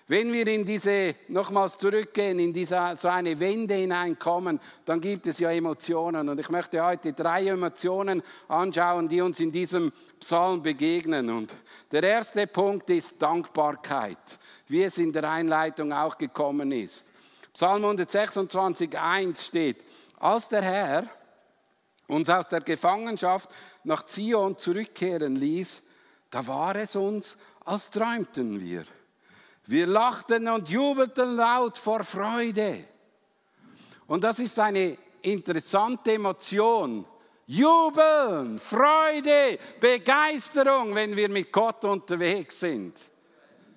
Wenn 0.10 0.34
wir 0.34 0.48
in 0.48 0.66
diese, 0.66 1.14
nochmals 1.28 1.78
zurückgehen, 1.78 2.40
in 2.40 2.52
diese, 2.52 2.96
so 2.98 3.10
eine 3.10 3.40
Wende 3.40 3.76
hineinkommen, 3.76 4.60
dann 4.84 5.00
gibt 5.00 5.28
es 5.28 5.38
ja 5.38 5.52
Emotionen. 5.52 6.28
Und 6.28 6.40
ich 6.40 6.50
möchte 6.50 6.84
heute 6.84 7.14
drei 7.14 7.46
Emotionen 7.46 8.24
anschauen, 8.48 9.08
die 9.08 9.22
uns 9.22 9.40
in 9.40 9.52
diesem 9.52 9.92
Psalm 10.20 10.64
begegnen. 10.64 11.30
Und 11.30 11.56
der 11.92 12.02
erste 12.02 12.48
Punkt 12.48 12.90
ist 12.90 13.22
Dankbarkeit, 13.22 14.18
wie 14.68 14.82
es 14.82 14.98
in 14.98 15.14
der 15.14 15.30
Einleitung 15.30 15.94
auch 15.94 16.18
gekommen 16.18 16.72
ist. 16.72 17.12
Psalm 17.54 17.84
126, 17.84 18.98
1 18.98 19.46
steht, 19.46 19.86
als 20.18 20.50
der 20.50 20.64
Herr 20.64 21.04
uns 22.08 22.28
aus 22.32 22.50
der 22.50 22.62
Gefangenschaft 22.62 23.52
nach 23.84 24.04
Zion 24.08 24.58
zurückkehren 24.58 25.36
ließ, 25.36 25.84
da 26.32 26.48
war 26.48 26.76
es 26.78 26.96
uns, 26.96 27.38
als 27.64 27.92
träumten 27.92 28.60
wir. 28.60 28.86
Wir 29.70 29.86
lachten 29.86 30.48
und 30.48 30.68
jubelten 30.68 31.36
laut 31.36 31.78
vor 31.78 32.04
Freude. 32.04 32.86
Und 34.08 34.24
das 34.24 34.40
ist 34.40 34.58
eine 34.58 34.98
interessante 35.22 36.14
Emotion. 36.14 37.06
Jubeln, 37.46 38.58
Freude, 38.58 39.60
Begeisterung, 39.80 40.96
wenn 40.96 41.16
wir 41.16 41.30
mit 41.30 41.52
Gott 41.52 41.86
unterwegs 41.86 42.62
sind. 42.62 42.96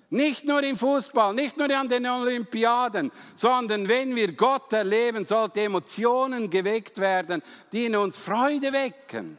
Nicht 0.09 0.45
nur 0.45 0.63
im 0.63 0.77
Fußball, 0.77 1.31
nicht 1.35 1.57
nur 1.57 1.69
an 1.69 1.87
den 1.87 2.07
Olympiaden, 2.07 3.11
sondern 3.35 3.87
wenn 3.87 4.15
wir 4.15 4.31
Gott 4.33 4.73
erleben, 4.73 5.27
sollte 5.27 5.61
Emotionen 5.61 6.49
geweckt 6.49 6.97
werden, 6.97 7.43
die 7.71 7.85
in 7.85 7.95
uns 7.95 8.17
Freude 8.17 8.73
wecken. 8.73 9.37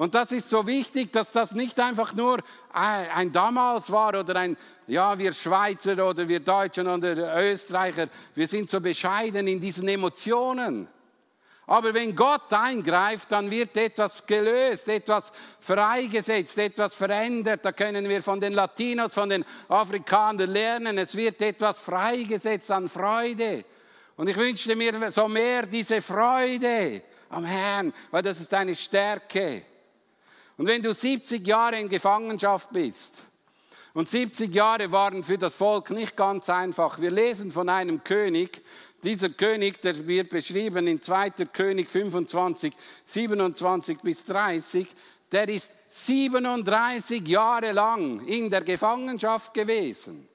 Und 0.00 0.14
das 0.14 0.32
ist 0.32 0.48
so 0.48 0.66
wichtig, 0.66 1.12
dass 1.12 1.30
das 1.30 1.52
nicht 1.52 1.78
einfach 1.78 2.14
nur 2.14 2.38
ein 2.72 3.32
damals 3.32 3.92
war 3.92 4.18
oder 4.18 4.34
ein, 4.34 4.56
ja, 4.86 5.18
wir 5.18 5.30
Schweizer 5.34 6.08
oder 6.08 6.26
wir 6.26 6.40
Deutschen 6.40 6.88
oder 6.88 7.38
Österreicher, 7.44 8.06
wir 8.34 8.48
sind 8.48 8.70
so 8.70 8.80
bescheiden 8.80 9.46
in 9.46 9.60
diesen 9.60 9.86
Emotionen. 9.88 10.88
Aber 11.66 11.92
wenn 11.92 12.16
Gott 12.16 12.50
eingreift, 12.50 13.30
dann 13.30 13.50
wird 13.50 13.76
etwas 13.76 14.26
gelöst, 14.26 14.88
etwas 14.88 15.32
freigesetzt, 15.60 16.56
etwas 16.56 16.94
verändert. 16.94 17.62
Da 17.62 17.72
können 17.72 18.08
wir 18.08 18.22
von 18.22 18.40
den 18.40 18.54
Latinos, 18.54 19.12
von 19.12 19.28
den 19.28 19.44
Afrikanern 19.68 20.50
lernen. 20.50 20.96
Es 20.96 21.14
wird 21.14 21.42
etwas 21.42 21.78
freigesetzt 21.78 22.70
an 22.70 22.88
Freude. 22.88 23.66
Und 24.16 24.28
ich 24.28 24.36
wünschte 24.38 24.74
mir 24.76 25.12
so 25.12 25.28
mehr 25.28 25.66
diese 25.66 26.00
Freude 26.00 27.02
am 27.28 27.44
Herrn, 27.44 27.92
weil 28.10 28.22
das 28.22 28.40
ist 28.40 28.54
eine 28.54 28.74
Stärke. 28.74 29.64
Und 30.60 30.66
wenn 30.66 30.82
du 30.82 30.92
70 30.92 31.46
Jahre 31.46 31.80
in 31.80 31.88
Gefangenschaft 31.88 32.68
bist, 32.70 33.14
und 33.94 34.10
70 34.10 34.54
Jahre 34.54 34.92
waren 34.92 35.24
für 35.24 35.38
das 35.38 35.54
Volk 35.54 35.88
nicht 35.88 36.18
ganz 36.18 36.50
einfach. 36.50 37.00
Wir 37.00 37.10
lesen 37.10 37.50
von 37.50 37.70
einem 37.70 38.04
König, 38.04 38.60
dieser 39.02 39.30
König, 39.30 39.80
der 39.80 40.06
wird 40.06 40.28
beschrieben 40.28 40.86
in 40.86 41.00
2. 41.00 41.30
König 41.50 41.88
25, 41.88 42.74
27 43.06 43.98
bis 44.00 44.26
30, 44.26 44.86
der 45.32 45.48
ist 45.48 45.70
37 45.88 47.26
Jahre 47.26 47.72
lang 47.72 48.26
in 48.26 48.50
der 48.50 48.60
Gefangenschaft 48.60 49.54
gewesen. 49.54 50.28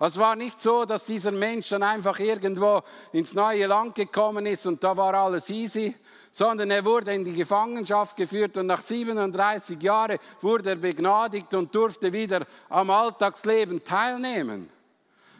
Es 0.00 0.18
war 0.18 0.34
nicht 0.34 0.60
so, 0.60 0.84
dass 0.84 1.06
dieser 1.06 1.30
Mensch 1.30 1.68
dann 1.68 1.82
einfach 1.82 2.18
irgendwo 2.18 2.82
ins 3.12 3.32
neue 3.32 3.66
Land 3.66 3.94
gekommen 3.94 4.44
ist 4.46 4.66
und 4.66 4.82
da 4.82 4.96
war 4.96 5.14
alles 5.14 5.48
easy, 5.50 5.94
sondern 6.32 6.70
er 6.72 6.84
wurde 6.84 7.14
in 7.14 7.24
die 7.24 7.32
Gefangenschaft 7.32 8.16
geführt 8.16 8.58
und 8.58 8.66
nach 8.66 8.80
37 8.80 9.80
Jahren 9.80 10.18
wurde 10.40 10.70
er 10.70 10.76
begnadigt 10.76 11.54
und 11.54 11.72
durfte 11.72 12.12
wieder 12.12 12.44
am 12.68 12.90
Alltagsleben 12.90 13.84
teilnehmen. 13.84 14.68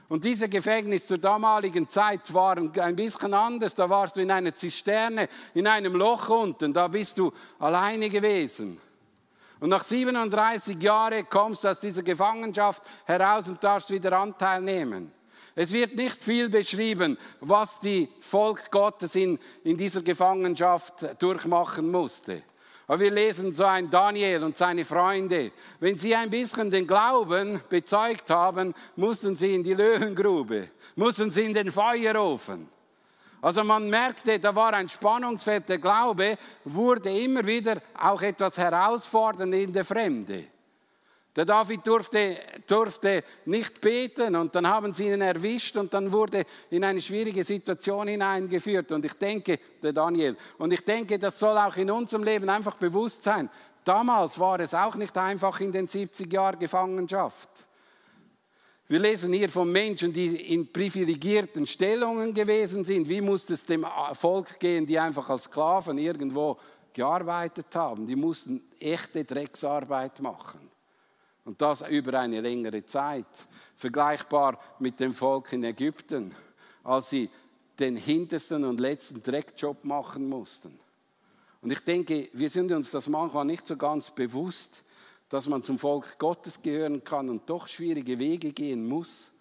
Und 0.09 0.23
diese 0.23 0.49
Gefängnis 0.49 1.09
zur 1.09 1.19
damaligen 1.19 1.89
Zeit 1.89 2.33
waren 2.33 2.71
ein 2.79 2.95
bisschen 2.95 3.35
anders. 3.35 3.75
Da 3.75 3.89
warst 3.89 4.17
du 4.17 4.21
in 4.21 4.31
einer 4.31 4.55
Zisterne, 4.55 5.29
in 5.55 5.67
einem 5.67 5.97
Loch 5.97 6.29
unten, 6.29 6.73
da 6.73 6.87
bist 6.87 7.19
du 7.19 7.33
alleine 7.59 8.09
gewesen. 8.09 8.81
Und 9.65 9.71
nach 9.71 9.83
37 9.83 10.79
Jahren 10.83 11.27
kommst 11.27 11.65
du 11.65 11.69
aus 11.69 11.81
dieser 11.81 12.03
Gefangenschaft 12.03 12.83
heraus 13.07 13.49
und 13.49 13.65
darfst 13.65 13.89
wieder 13.89 14.13
Anteil 14.19 14.61
nehmen. 14.61 15.11
Es 15.55 15.73
wird 15.73 15.97
nicht 15.97 16.23
viel 16.23 16.51
beschrieben, 16.51 17.17
was 17.41 17.81
die 17.81 18.11
Volk 18.21 18.71
Gottes 18.71 19.15
in, 19.15 19.39
in 19.63 19.79
dieser 19.79 20.03
Gefangenschaft 20.03 21.07
durchmachen 21.19 21.91
musste. 21.91 22.43
Aber 22.87 23.01
wir 23.01 23.11
lesen 23.11 23.55
so 23.55 23.65
ein 23.65 23.89
Daniel 23.89 24.45
und 24.45 24.59
seine 24.59 24.85
Freunde. 24.85 25.51
Wenn 25.81 25.97
sie 25.97 26.15
ein 26.15 26.29
bisschen 26.29 26.71
den 26.71 26.87
Glauben 26.87 27.59
bezeugt 27.71 28.29
haben, 28.29 28.75
mussten 28.97 29.35
sie 29.35 29.55
in 29.55 29.65
die 29.65 29.73
Löwengrube, 29.73 30.69
mussten 30.95 31.31
sie 31.31 31.45
in 31.45 31.55
den 31.55 31.73
Feuerofen. 31.73 32.69
Also 33.45 33.63
man 33.63 33.91
merkte, 33.91 34.41
da 34.41 34.55
war 34.55 34.73
ein 34.73 34.89
Spannungsfeld. 34.89 35.69
Der 35.69 35.77
Glaube 35.77 36.39
wurde 36.65 37.11
immer 37.11 37.45
wieder 37.45 37.77
auch 38.01 38.23
etwas 38.23 38.57
herausfordernd 38.57 39.55
in 39.55 39.71
der 39.71 39.85
Fremde. 39.85 40.45
Der 41.37 41.45
David 41.45 41.87
durfte, 41.87 42.39
durfte 42.67 43.23
nicht 43.45 43.83
beten 43.83 44.35
und 44.35 44.55
dann 44.55 44.67
haben 44.67 44.95
sie 44.95 45.09
ihn 45.09 45.21
erwischt 45.21 45.77
und 45.77 45.93
dann 45.93 46.11
wurde 46.11 46.45
in 46.71 46.85
eine 46.85 47.03
schwierige 47.03 47.45
Situation 47.45 48.09
hineingeführt. 48.09 48.93
Und 48.93 49.05
ich 49.05 49.13
denke, 49.13 49.59
der 49.83 49.93
Daniel, 49.93 50.39
und 50.57 50.73
ich 50.73 50.83
denke, 50.83 51.19
das 51.19 51.39
soll 51.39 51.59
auch 51.59 51.77
in 51.77 51.91
unserem 51.91 52.25
Leben 52.25 52.49
einfach 52.49 52.79
bewusst 52.79 53.25
sein. 53.25 53.51
Damals 53.85 54.41
war 54.41 54.59
es 54.61 54.73
auch 54.73 54.95
nicht 54.95 55.19
einfach 55.19 55.61
in 55.61 55.71
den 55.71 55.87
70 55.87 56.33
Jahren 56.33 56.59
Gefangenschaft. 56.59 57.51
Wir 58.87 58.99
lesen 58.99 59.33
hier 59.33 59.49
von 59.49 59.73
Menschen, 59.73 60.13
die 60.13 60.53
in 60.53 60.71
privilegierten 60.71 61.67
Stellungen 61.67 62.35
gewesen 62.35 62.85
sind. 62.85 63.09
Wie 63.09 63.23
musste 63.23 63.55
es 63.55 63.65
dem 63.65 63.87
Volk 64.13 64.61
gehen, 64.61 64.85
die 64.85 64.99
einfach 64.99 65.31
als 65.31 65.45
Sklaven 65.45 65.97
irgendwo 65.97 66.59
gearbeitet 66.93 67.75
haben? 67.75 68.07
Die 68.07 68.17
mussten 68.17 68.63
echte 68.79 69.25
Drecksarbeit 69.25 70.21
machen. 70.21 70.71
Und 71.47 71.63
das 71.63 71.87
über 71.89 72.21
eine 72.21 72.43
längere 72.43 72.85
Zeit. 72.85 73.27
Vergleichbar 73.75 74.59
mit 74.79 75.01
dem 75.01 75.15
Volk 75.15 75.55
in 75.55 75.65
Ägypten, 75.65 76.35
als 76.83 77.09
sie 77.09 77.31
den 77.79 77.97
hintersten 77.97 78.65
und 78.65 78.81
letzten 78.81 79.23
Dreckjob 79.23 79.83
machen 79.85 80.29
mussten. 80.29 80.79
Und 81.63 81.73
ich 81.73 81.81
denke, 81.81 82.29
wir 82.35 82.51
sind 82.51 82.71
uns 82.71 82.91
das 82.91 83.09
manchmal 83.09 83.47
nicht 83.47 83.67
so 83.67 83.77
ganz 83.77 84.11
bewusst, 84.11 84.85
dass 85.29 85.49
man 85.49 85.63
zum 85.63 85.79
Volk 85.79 86.19
Gottes 86.19 86.63
gehören 86.63 87.03
kann 87.05 87.29
und 87.29 87.49
doch 87.49 87.67
schwierige 87.69 88.19
Wege 88.19 88.53
gehen 88.53 88.87
muss. 88.87 89.33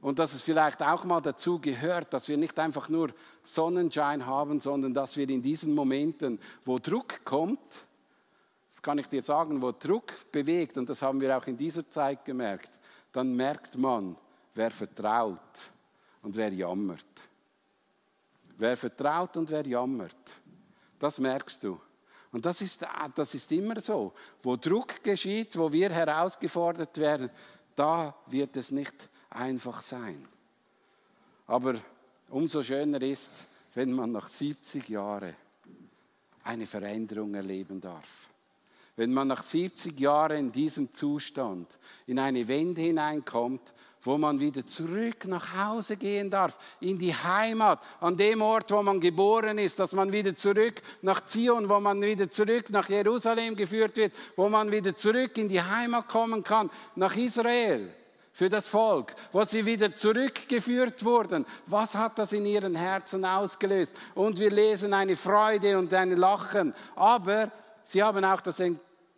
Und 0.00 0.18
dass 0.18 0.34
es 0.34 0.42
vielleicht 0.42 0.82
auch 0.82 1.04
mal 1.04 1.22
dazu 1.22 1.58
gehört, 1.58 2.12
dass 2.12 2.28
wir 2.28 2.36
nicht 2.36 2.58
einfach 2.58 2.88
nur 2.90 3.10
Sonnenschein 3.42 4.26
haben, 4.26 4.60
sondern 4.60 4.92
dass 4.92 5.16
wir 5.16 5.28
in 5.30 5.40
diesen 5.40 5.74
Momenten, 5.74 6.38
wo 6.64 6.78
Druck 6.78 7.24
kommt, 7.24 7.86
das 8.70 8.82
kann 8.82 8.98
ich 8.98 9.06
dir 9.06 9.22
sagen, 9.22 9.62
wo 9.62 9.72
Druck 9.72 10.12
bewegt, 10.32 10.76
und 10.76 10.90
das 10.90 11.00
haben 11.00 11.20
wir 11.20 11.36
auch 11.36 11.46
in 11.46 11.56
dieser 11.56 11.88
Zeit 11.88 12.24
gemerkt, 12.24 12.70
dann 13.12 13.34
merkt 13.34 13.78
man, 13.78 14.16
wer 14.54 14.70
vertraut 14.70 15.38
und 16.22 16.36
wer 16.36 16.52
jammert. 16.52 17.06
Wer 18.56 18.76
vertraut 18.76 19.36
und 19.36 19.48
wer 19.50 19.66
jammert, 19.66 20.16
das 20.98 21.18
merkst 21.18 21.64
du. 21.64 21.80
Und 22.34 22.44
das 22.44 22.60
ist, 22.62 22.84
das 23.14 23.32
ist 23.32 23.52
immer 23.52 23.80
so. 23.80 24.12
Wo 24.42 24.56
Druck 24.56 25.04
geschieht, 25.04 25.56
wo 25.56 25.72
wir 25.72 25.90
herausgefordert 25.90 26.98
werden, 26.98 27.30
da 27.76 28.12
wird 28.26 28.56
es 28.56 28.72
nicht 28.72 29.08
einfach 29.30 29.80
sein. 29.80 30.26
Aber 31.46 31.76
umso 32.30 32.64
schöner 32.64 33.00
ist, 33.02 33.44
wenn 33.74 33.92
man 33.92 34.10
nach 34.10 34.26
70 34.26 34.88
Jahren 34.88 35.36
eine 36.42 36.66
Veränderung 36.66 37.36
erleben 37.36 37.80
darf. 37.80 38.28
Wenn 38.96 39.14
man 39.14 39.28
nach 39.28 39.44
70 39.44 40.00
Jahren 40.00 40.36
in 40.36 40.50
diesem 40.50 40.92
Zustand 40.92 41.68
in 42.08 42.18
eine 42.18 42.48
Wende 42.48 42.80
hineinkommt, 42.80 43.72
wo 44.04 44.18
man 44.18 44.38
wieder 44.38 44.66
zurück 44.66 45.24
nach 45.26 45.54
Hause 45.56 45.96
gehen 45.96 46.30
darf, 46.30 46.58
in 46.80 46.98
die 46.98 47.14
Heimat, 47.14 47.80
an 48.00 48.16
dem 48.16 48.42
Ort, 48.42 48.70
wo 48.70 48.82
man 48.82 49.00
geboren 49.00 49.58
ist, 49.58 49.80
dass 49.80 49.92
man 49.92 50.12
wieder 50.12 50.36
zurück 50.36 50.80
nach 51.02 51.24
Zion, 51.26 51.68
wo 51.68 51.80
man 51.80 52.00
wieder 52.02 52.30
zurück 52.30 52.70
nach 52.70 52.88
Jerusalem 52.88 53.56
geführt 53.56 53.96
wird, 53.96 54.14
wo 54.36 54.48
man 54.48 54.70
wieder 54.70 54.94
zurück 54.94 55.36
in 55.38 55.48
die 55.48 55.62
Heimat 55.62 56.08
kommen 56.08 56.44
kann, 56.44 56.70
nach 56.94 57.16
Israel 57.16 57.92
für 58.34 58.48
das 58.48 58.66
Volk, 58.66 59.14
wo 59.32 59.44
sie 59.44 59.64
wieder 59.64 59.94
zurückgeführt 59.94 61.04
wurden. 61.04 61.46
Was 61.66 61.94
hat 61.94 62.18
das 62.18 62.32
in 62.32 62.44
ihren 62.44 62.74
Herzen 62.74 63.24
ausgelöst? 63.24 63.96
Und 64.14 64.38
wir 64.38 64.50
lesen 64.50 64.92
eine 64.92 65.16
Freude 65.16 65.78
und 65.78 65.94
ein 65.94 66.10
Lachen. 66.16 66.74
Aber 66.96 67.50
sie 67.84 68.02
haben 68.02 68.24
auch 68.24 68.40
das 68.40 68.60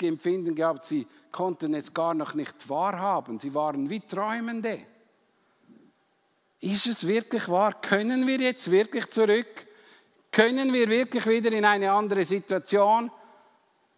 Empfinden 0.02 0.54
gehabt, 0.54 0.84
sie 0.84 1.06
konnten 1.32 1.74
es 1.74 1.92
gar 1.92 2.14
noch 2.14 2.34
nicht 2.34 2.68
wahrhaben. 2.68 3.38
Sie 3.38 3.54
waren 3.54 3.90
wie 3.90 4.00
Träumende. 4.00 4.78
Ist 6.60 6.86
es 6.86 7.06
wirklich 7.06 7.48
wahr? 7.48 7.80
Können 7.80 8.26
wir 8.26 8.38
jetzt 8.38 8.70
wirklich 8.70 9.10
zurück? 9.10 9.66
Können 10.30 10.72
wir 10.72 10.88
wirklich 10.88 11.26
wieder 11.26 11.52
in 11.52 11.64
eine 11.64 11.92
andere 11.92 12.24
Situation? 12.24 13.10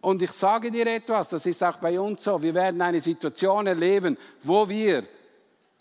Und 0.01 0.21
ich 0.21 0.31
sage 0.31 0.71
dir 0.71 0.87
etwas, 0.87 1.29
das 1.29 1.45
ist 1.45 1.63
auch 1.63 1.77
bei 1.77 1.99
uns 1.99 2.23
so, 2.23 2.41
wir 2.41 2.53
werden 2.53 2.81
eine 2.81 3.01
Situation 3.01 3.67
erleben, 3.67 4.17
wo 4.43 4.67
wir 4.69 5.03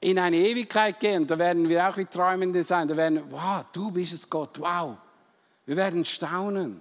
in 0.01 0.19
eine 0.19 0.37
Ewigkeit 0.37 0.99
gehen, 0.99 1.27
da 1.27 1.39
werden 1.39 1.69
wir 1.69 1.89
auch 1.89 1.97
wie 1.97 2.05
Träumende 2.05 2.65
sein, 2.65 2.89
da 2.89 2.97
werden, 2.97 3.23
wow, 3.31 3.65
du 3.73 3.91
bist 3.91 4.13
es 4.13 4.29
Gott, 4.29 4.59
wow. 4.61 4.97
Wir 5.67 5.77
werden 5.77 6.05
staunen. 6.05 6.81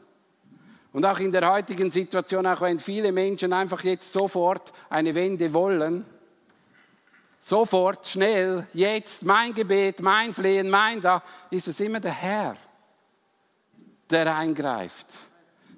Und 0.97 1.05
auch 1.05 1.19
in 1.19 1.31
der 1.31 1.47
heutigen 1.47 1.91
Situation, 1.91 2.47
auch 2.47 2.61
wenn 2.61 2.79
viele 2.79 3.11
Menschen 3.11 3.53
einfach 3.53 3.83
jetzt 3.83 4.11
sofort 4.11 4.73
eine 4.89 5.13
Wende 5.13 5.53
wollen, 5.53 6.03
sofort, 7.39 8.07
schnell, 8.07 8.65
jetzt, 8.73 9.21
mein 9.21 9.53
Gebet, 9.53 10.01
mein 10.01 10.33
Flehen, 10.33 10.71
mein 10.71 10.99
da, 10.99 11.21
ist 11.51 11.67
es 11.67 11.79
immer 11.81 11.99
der 11.99 12.13
Herr, 12.13 12.57
der 14.09 14.35
eingreift 14.35 15.05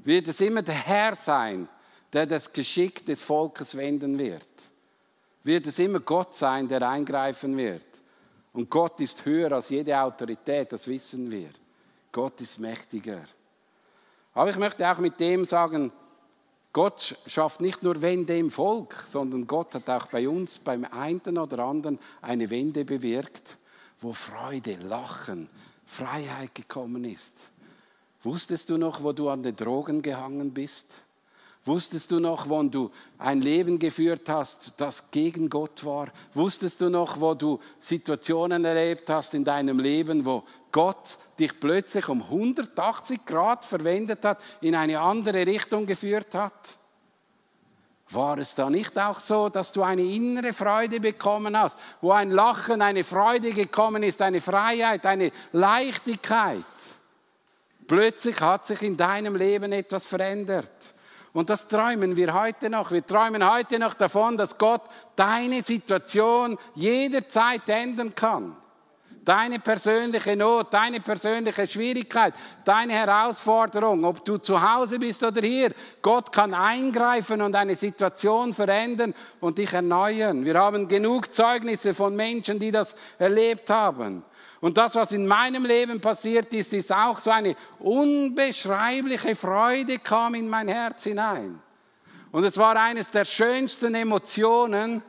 wird 0.10 0.28
es 0.28 0.42
immer 0.42 0.62
der 0.62 0.76
Herr 0.76 1.16
sein, 1.16 1.68
der 2.12 2.26
das 2.26 2.52
Geschick 2.52 3.06
des 3.06 3.22
Volkes 3.22 3.76
wenden 3.76 4.18
wird. 4.18 4.48
Wird 5.44 5.68
es 5.68 5.80
immer 5.80 6.00
Gott 6.00 6.36
sein, 6.36 6.68
der 6.68 6.88
eingreifen 6.88 7.56
wird. 7.56 7.86
Und 8.54 8.70
Gott 8.70 9.00
ist 9.00 9.26
höher 9.26 9.52
als 9.52 9.70
jede 9.70 10.00
Autorität, 10.00 10.74
das 10.74 10.88
wissen 10.88 11.30
wir. 11.30 11.50
Gott 12.12 12.42
ist 12.42 12.60
mächtiger. 12.60 13.26
Aber 14.40 14.52
ich 14.52 14.56
möchte 14.56 14.90
auch 14.90 15.00
mit 15.00 15.20
dem 15.20 15.44
sagen, 15.44 15.92
Gott 16.72 17.18
schafft 17.28 17.60
nicht 17.60 17.84
nur 17.84 18.02
Wende 18.02 18.38
im 18.38 18.52
Volk, 18.52 18.96
sondern 19.06 19.46
Gott 19.46 19.76
hat 19.76 19.90
auch 19.90 20.06
bei 20.06 20.30
uns, 20.30 20.60
beim 20.60 20.86
einen 20.86 21.38
oder 21.38 21.60
anderen, 21.60 22.00
eine 22.22 22.50
Wende 22.50 22.86
bewirkt, 22.86 23.58
wo 24.00 24.14
Freude, 24.14 24.78
Lachen, 24.88 25.50
Freiheit 25.86 26.56
gekommen 26.56 27.04
ist. 27.04 27.36
Wusstest 28.24 28.70
du 28.70 28.78
noch, 28.78 29.04
wo 29.04 29.12
du 29.12 29.28
an 29.28 29.44
den 29.44 29.58
Drogen 29.58 30.02
gehangen 30.02 30.54
bist? 30.54 30.88
Wusstest 31.66 32.10
du 32.12 32.22
noch, 32.22 32.48
wo 32.48 32.64
du 32.64 32.92
ein 33.18 33.42
Leben 33.42 33.78
geführt 33.78 34.30
hast, 34.30 34.76
das 34.78 35.12
gegen 35.12 35.50
Gott 35.50 35.84
war? 35.84 36.08
Wusstest 36.34 36.80
du 36.80 36.90
noch, 36.90 37.20
wo 37.20 37.34
du 37.34 37.60
Situationen 37.82 38.64
erlebt 38.64 39.10
hast 39.10 39.34
in 39.34 39.44
deinem 39.44 39.80
Leben, 39.80 40.26
wo 40.26 40.44
Gott 40.72 41.18
dich 41.40 41.60
plötzlich 41.60 42.08
um 42.10 42.22
180 42.22 43.26
Grad 43.26 43.66
verwendet 43.66 44.24
hat, 44.26 44.40
in 44.62 44.76
eine 44.76 45.00
andere 45.00 45.46
Richtung 45.46 45.86
geführt 45.86 46.36
hat? 46.36 46.76
War 48.12 48.40
es 48.40 48.56
da 48.56 48.70
nicht 48.70 48.98
auch 48.98 49.20
so, 49.20 49.50
dass 49.50 49.72
du 49.72 49.84
eine 49.84 50.02
innere 50.02 50.52
Freude 50.52 51.00
bekommen 51.00 51.58
hast, 51.58 51.78
wo 52.02 52.12
ein 52.12 52.32
Lachen, 52.32 52.82
eine 52.82 53.04
Freude 53.04 53.52
gekommen 53.52 54.02
ist, 54.02 54.22
eine 54.22 54.42
Freiheit, 54.42 55.06
eine 55.06 55.32
Leichtigkeit? 55.52 56.64
Plötzlich 57.88 58.40
hat 58.42 58.66
sich 58.66 58.82
in 58.82 58.98
deinem 58.98 59.36
Leben 59.36 59.72
etwas 59.72 60.08
verändert. 60.08 60.94
Und 61.34 61.50
das 61.50 61.68
träumen 61.68 62.16
wir 62.16 62.34
heute 62.34 62.70
noch. 62.70 62.92
Wir 62.92 63.06
träumen 63.06 63.48
heute 63.48 63.78
noch 63.78 63.94
davon, 63.94 64.38
dass 64.38 64.58
Gott 64.58 64.82
deine 65.16 65.62
Situation 65.62 66.58
jederzeit 66.74 67.70
ändern 67.70 68.16
kann. 68.16 68.56
Deine 69.26 69.60
persönliche 69.60 70.36
Not, 70.36 70.74
deine 70.74 71.00
persönliche 71.02 71.68
Schwierigkeit, 71.68 72.34
deine 72.66 72.94
Herausforderung, 72.94 74.04
ob 74.06 74.24
du 74.26 74.38
zu 74.38 74.60
Hause 74.62 74.98
bist 74.98 75.24
oder 75.24 75.42
hier. 75.42 75.72
Gott 76.02 76.32
kann 76.32 76.54
eingreifen 76.54 77.42
und 77.42 77.56
eine 77.56 77.76
Situation 77.76 78.54
verändern 78.54 79.14
und 79.40 79.58
dich 79.58 79.74
erneuern. 79.74 80.44
Wir 80.46 80.56
haben 80.56 80.88
genug 80.88 81.34
Zeugnisse 81.34 81.94
von 81.94 82.16
Menschen, 82.16 82.60
die 82.60 82.72
das 82.72 82.96
erlebt 83.18 83.70
haben. 83.70 84.24
Und 84.62 84.78
das, 84.78 84.96
was 84.96 85.12
in 85.12 85.26
meinem 85.26 85.66
Leben 85.66 86.02
passiert 86.02 86.54
ist, 86.54 86.74
ist 86.74 86.92
auch 86.92 87.20
so 87.20 87.32
eine 87.32 87.56
unbeschreibliche 87.80 89.36
Freude 89.36 90.00
kam 90.00 90.36
in 90.36 90.50
mein 90.50 90.68
Herz 90.68 91.04
hinein. 91.04 91.62
Und 92.32 92.44
es 92.44 92.58
war 92.58 92.76
eines 92.76 93.10
der 93.10 93.26
schönsten 93.26 93.96
Emotionen, 93.96 95.02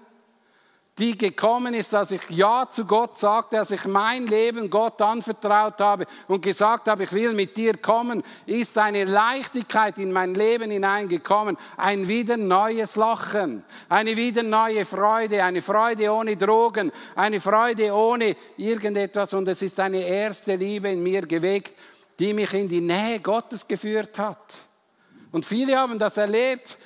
die 1.01 1.17
gekommen 1.17 1.73
ist, 1.73 1.95
dass 1.95 2.11
ich 2.11 2.21
Ja 2.29 2.69
zu 2.71 2.85
Gott 2.85 3.17
sagte, 3.17 3.57
dass 3.57 3.71
ich 3.71 3.87
mein 3.87 4.27
Leben 4.27 4.69
Gott 4.69 5.01
anvertraut 5.01 5.81
habe 5.81 6.07
und 6.29 6.43
gesagt 6.43 6.89
habe, 6.89 7.05
ich 7.05 7.13
will 7.13 7.33
mit 7.33 7.57
dir 7.57 7.79
kommen, 7.79 8.23
ist 8.45 8.77
eine 8.77 9.05
Leichtigkeit 9.05 9.99
in 9.99 10.13
mein 10.13 10.35
Leben 10.35 10.71
hineingekommen, 10.71 11.57
ein 11.79 12.07
wieder 12.07 12.37
neues 12.37 12.97
Lachen, 12.97 13.65
eine 13.89 14.15
wieder 14.15 14.43
neue 14.43 14.85
Freude, 14.85 15.43
eine 15.43 15.63
Freude 15.63 16.13
ohne 16.13 16.37
Drogen, 16.37 16.93
eine 17.17 17.41
Freude 17.41 17.95
ohne 17.95 18.37
irgendetwas. 18.59 19.33
Und 19.33 19.49
es 19.49 19.63
ist 19.63 19.81
eine 19.81 20.01
erste 20.07 20.57
Liebe 20.57 20.91
in 20.91 21.03
mir 21.03 21.23
geweckt, 21.23 21.73
die 22.19 22.35
mich 22.35 22.53
in 22.53 22.69
die 22.69 22.83
Nähe 22.83 23.21
Gottes 23.21 23.67
geführt 23.67 24.19
hat. 24.19 24.59
Und 25.33 25.47
viele 25.47 25.79
haben 25.79 25.99
das 25.99 26.19
erlebt, 26.19 26.77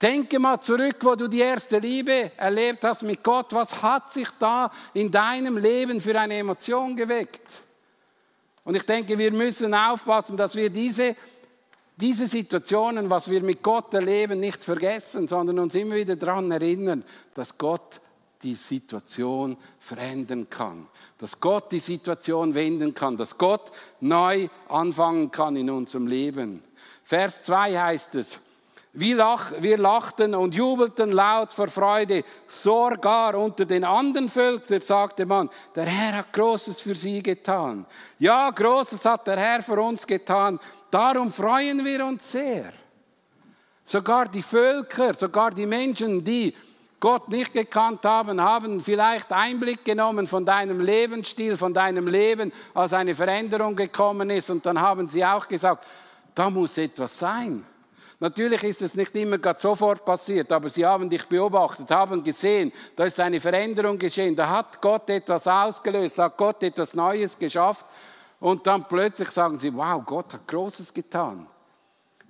Denke 0.00 0.38
mal 0.38 0.60
zurück, 0.60 0.96
wo 1.00 1.16
du 1.16 1.26
die 1.26 1.40
erste 1.40 1.78
Liebe 1.78 2.30
erlebt 2.36 2.84
hast 2.84 3.02
mit 3.02 3.22
Gott. 3.22 3.46
Was 3.50 3.82
hat 3.82 4.12
sich 4.12 4.28
da 4.38 4.70
in 4.94 5.10
deinem 5.10 5.56
Leben 5.56 6.00
für 6.00 6.18
eine 6.18 6.34
Emotion 6.34 6.94
geweckt? 6.94 7.62
Und 8.62 8.76
ich 8.76 8.84
denke, 8.84 9.18
wir 9.18 9.32
müssen 9.32 9.74
aufpassen, 9.74 10.36
dass 10.36 10.54
wir 10.54 10.70
diese, 10.70 11.16
diese 11.96 12.28
Situationen, 12.28 13.10
was 13.10 13.28
wir 13.28 13.42
mit 13.42 13.60
Gott 13.60 13.92
erleben, 13.92 14.38
nicht 14.38 14.62
vergessen, 14.62 15.26
sondern 15.26 15.58
uns 15.58 15.74
immer 15.74 15.96
wieder 15.96 16.14
daran 16.14 16.50
erinnern, 16.52 17.02
dass 17.34 17.58
Gott 17.58 18.00
die 18.42 18.54
Situation 18.54 19.56
verändern 19.80 20.48
kann, 20.48 20.86
dass 21.18 21.40
Gott 21.40 21.72
die 21.72 21.80
Situation 21.80 22.54
wenden 22.54 22.94
kann, 22.94 23.16
dass 23.16 23.36
Gott 23.36 23.72
neu 23.98 24.48
anfangen 24.68 25.32
kann 25.32 25.56
in 25.56 25.70
unserem 25.70 26.06
Leben. 26.06 26.62
Vers 27.02 27.42
2 27.44 27.76
heißt 27.76 28.14
es, 28.14 28.38
wir 28.92 29.78
lachten 29.78 30.34
und 30.34 30.54
jubelten 30.54 31.12
laut 31.12 31.52
vor 31.52 31.68
Freude, 31.68 32.24
sogar 32.46 33.34
unter 33.34 33.64
den 33.64 33.84
anderen 33.84 34.28
Völkern 34.28 34.80
sagte 34.80 35.26
man, 35.26 35.50
der 35.74 35.84
Herr 35.84 36.18
hat 36.18 36.32
Großes 36.32 36.80
für 36.80 36.94
sie 36.94 37.22
getan. 37.22 37.86
Ja, 38.18 38.50
Großes 38.50 39.04
hat 39.04 39.26
der 39.26 39.36
Herr 39.36 39.62
für 39.62 39.80
uns 39.80 40.06
getan, 40.06 40.58
darum 40.90 41.32
freuen 41.32 41.84
wir 41.84 42.04
uns 42.04 42.32
sehr. 42.32 42.72
Sogar 43.84 44.26
die 44.26 44.42
Völker, 44.42 45.14
sogar 45.14 45.50
die 45.50 45.66
Menschen, 45.66 46.24
die 46.24 46.54
Gott 47.00 47.28
nicht 47.28 47.52
gekannt 47.52 48.04
haben, 48.04 48.40
haben 48.40 48.80
vielleicht 48.80 49.30
Einblick 49.32 49.84
genommen 49.84 50.26
von 50.26 50.44
deinem 50.44 50.80
Lebensstil, 50.80 51.56
von 51.56 51.72
deinem 51.72 52.08
Leben, 52.08 52.52
als 52.74 52.92
eine 52.92 53.14
Veränderung 53.14 53.76
gekommen 53.76 54.30
ist. 54.30 54.50
Und 54.50 54.66
dann 54.66 54.80
haben 54.80 55.08
sie 55.08 55.24
auch 55.24 55.46
gesagt, 55.46 55.86
da 56.34 56.50
muss 56.50 56.76
etwas 56.76 57.18
sein. 57.18 57.64
Natürlich 58.20 58.64
ist 58.64 58.82
es 58.82 58.96
nicht 58.96 59.14
immer 59.14 59.38
sofort 59.56 60.04
passiert, 60.04 60.50
aber 60.50 60.68
sie 60.68 60.84
haben 60.84 61.08
dich 61.08 61.24
beobachtet, 61.26 61.88
haben 61.90 62.24
gesehen, 62.24 62.72
da 62.96 63.04
ist 63.04 63.20
eine 63.20 63.40
Veränderung 63.40 63.96
geschehen, 63.96 64.34
da 64.34 64.48
hat 64.48 64.80
Gott 64.80 65.08
etwas 65.08 65.46
ausgelöst, 65.46 66.18
da 66.18 66.24
hat 66.24 66.36
Gott 66.36 66.62
etwas 66.64 66.94
Neues 66.94 67.38
geschafft 67.38 67.86
und 68.40 68.66
dann 68.66 68.88
plötzlich 68.88 69.30
sagen 69.30 69.58
sie, 69.58 69.72
wow, 69.72 70.02
Gott 70.04 70.34
hat 70.34 70.48
Großes 70.48 70.92
getan. 70.92 71.46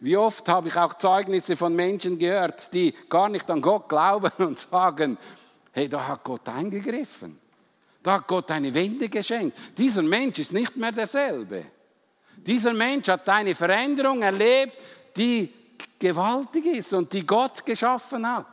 Wie 0.01 0.17
oft 0.17 0.47
habe 0.49 0.69
ich 0.69 0.77
auch 0.77 0.95
Zeugnisse 0.95 1.57
von 1.57 1.75
Menschen 1.75 2.19
gehört, 2.19 2.73
die 2.73 2.93
gar 3.09 3.31
nicht 3.31 3.51
an 3.51 3.63
Gott 3.63 3.89
glauben 3.89 4.31
und 4.39 4.59
sagen, 4.59 5.17
hey, 5.73 5.89
da 5.89 6.07
hat 6.07 6.23
Gott 6.23 6.49
eingegriffen. 6.49 7.39
Da 8.03 8.15
hat 8.15 8.29
Gott 8.29 8.51
eine 8.51 8.73
Wende 8.73 9.09
geschenkt. 9.09 9.59
Dieser 9.77 10.03
Mensch 10.03 10.39
ist 10.39 10.53
nicht 10.53 10.77
mehr 10.77 10.93
derselbe. 10.93 11.65
Dieser 12.37 12.73
Mensch 12.73 13.09
hat 13.09 13.29
eine 13.29 13.55
Veränderung 13.55 14.23
erlebt, 14.23 14.75
die 15.17 15.53
gewaltig 15.99 16.67
ist 16.67 16.93
und 16.93 17.13
die 17.13 17.27
Gott 17.27 17.65
geschaffen 17.65 18.27
hat. 18.27 18.47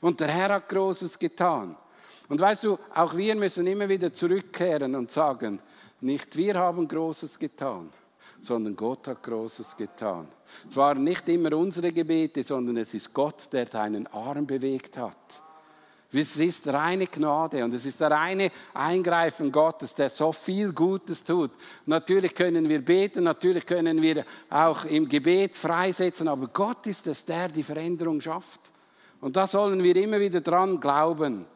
Und 0.00 0.18
der 0.20 0.28
Herr 0.28 0.54
hat 0.54 0.68
Großes 0.68 1.18
getan. 1.18 1.76
Und 2.28 2.40
weißt 2.40 2.64
du, 2.64 2.78
auch 2.94 3.16
wir 3.16 3.34
müssen 3.34 3.66
immer 3.66 3.88
wieder 3.88 4.12
zurückkehren 4.12 4.94
und 4.94 5.10
sagen, 5.10 5.60
nicht 6.00 6.36
wir 6.36 6.54
haben 6.54 6.88
Großes 6.88 7.38
getan, 7.38 7.90
sondern 8.40 8.74
Gott 8.74 9.06
hat 9.06 9.22
Großes 9.22 9.76
getan. 9.76 10.26
Es 10.68 10.76
waren 10.76 11.04
nicht 11.04 11.28
immer 11.28 11.56
unsere 11.56 11.92
Gebete, 11.92 12.42
sondern 12.42 12.78
es 12.78 12.94
ist 12.94 13.12
Gott, 13.12 13.52
der 13.52 13.66
deinen 13.66 14.06
Arm 14.08 14.46
bewegt 14.46 14.98
hat. 14.98 15.42
Es 16.14 16.36
ist 16.36 16.68
reine 16.68 17.06
Gnade 17.06 17.64
und 17.64 17.72
es 17.72 17.86
ist 17.86 18.00
der 18.00 18.10
reine 18.10 18.50
Eingreifen 18.74 19.50
Gottes, 19.50 19.94
der 19.94 20.10
so 20.10 20.30
viel 20.30 20.72
Gutes 20.72 21.24
tut. 21.24 21.52
Natürlich 21.86 22.34
können 22.34 22.68
wir 22.68 22.84
beten, 22.84 23.24
natürlich 23.24 23.64
können 23.64 24.02
wir 24.02 24.24
auch 24.50 24.84
im 24.84 25.08
Gebet 25.08 25.56
freisetzen, 25.56 26.28
aber 26.28 26.48
Gott 26.48 26.86
ist 26.86 27.06
es, 27.06 27.24
der 27.24 27.48
die 27.48 27.62
Veränderung 27.62 28.20
schafft. 28.20 28.72
Und 29.22 29.36
da 29.36 29.46
sollen 29.46 29.82
wir 29.82 29.96
immer 29.96 30.20
wieder 30.20 30.42
dran 30.42 30.80
glauben. 30.80 31.46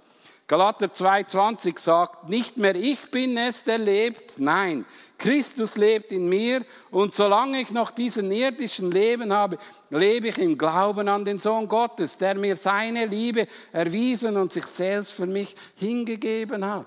Galater 0.49 0.87
2,20 0.87 1.77
sagt, 1.77 2.29
nicht 2.29 2.57
mehr 2.57 2.77
ich 2.77 3.11
bin 3.11 3.37
es, 3.37 3.65
der 3.65 3.79
lebt, 3.79 4.39
nein, 4.39 4.85
Christus 5.19 5.77
lebt 5.77 6.13
in 6.13 6.29
mir 6.29 6.65
und 6.93 7.17
solange 7.17 7.61
ich 7.61 7.71
noch 7.73 7.91
diesen 7.91 8.31
irdischen 8.31 8.93
Leben 8.93 9.33
habe, 9.33 9.59
lebe 9.91 10.29
ich 10.29 10.39
im 10.39 10.57
Glauben 10.57 11.09
an 11.09 11.25
den 11.25 11.41
Sohn 11.41 11.67
Gottes, 11.67 12.17
der 12.17 12.37
mir 12.37 12.55
seine 12.55 13.07
Liebe 13.07 13.49
erwiesen 13.73 14.37
und 14.37 14.53
sich 14.53 14.67
selbst 14.67 15.13
für 15.13 15.27
mich 15.27 15.57
hingegeben 15.75 16.65
hat. 16.65 16.87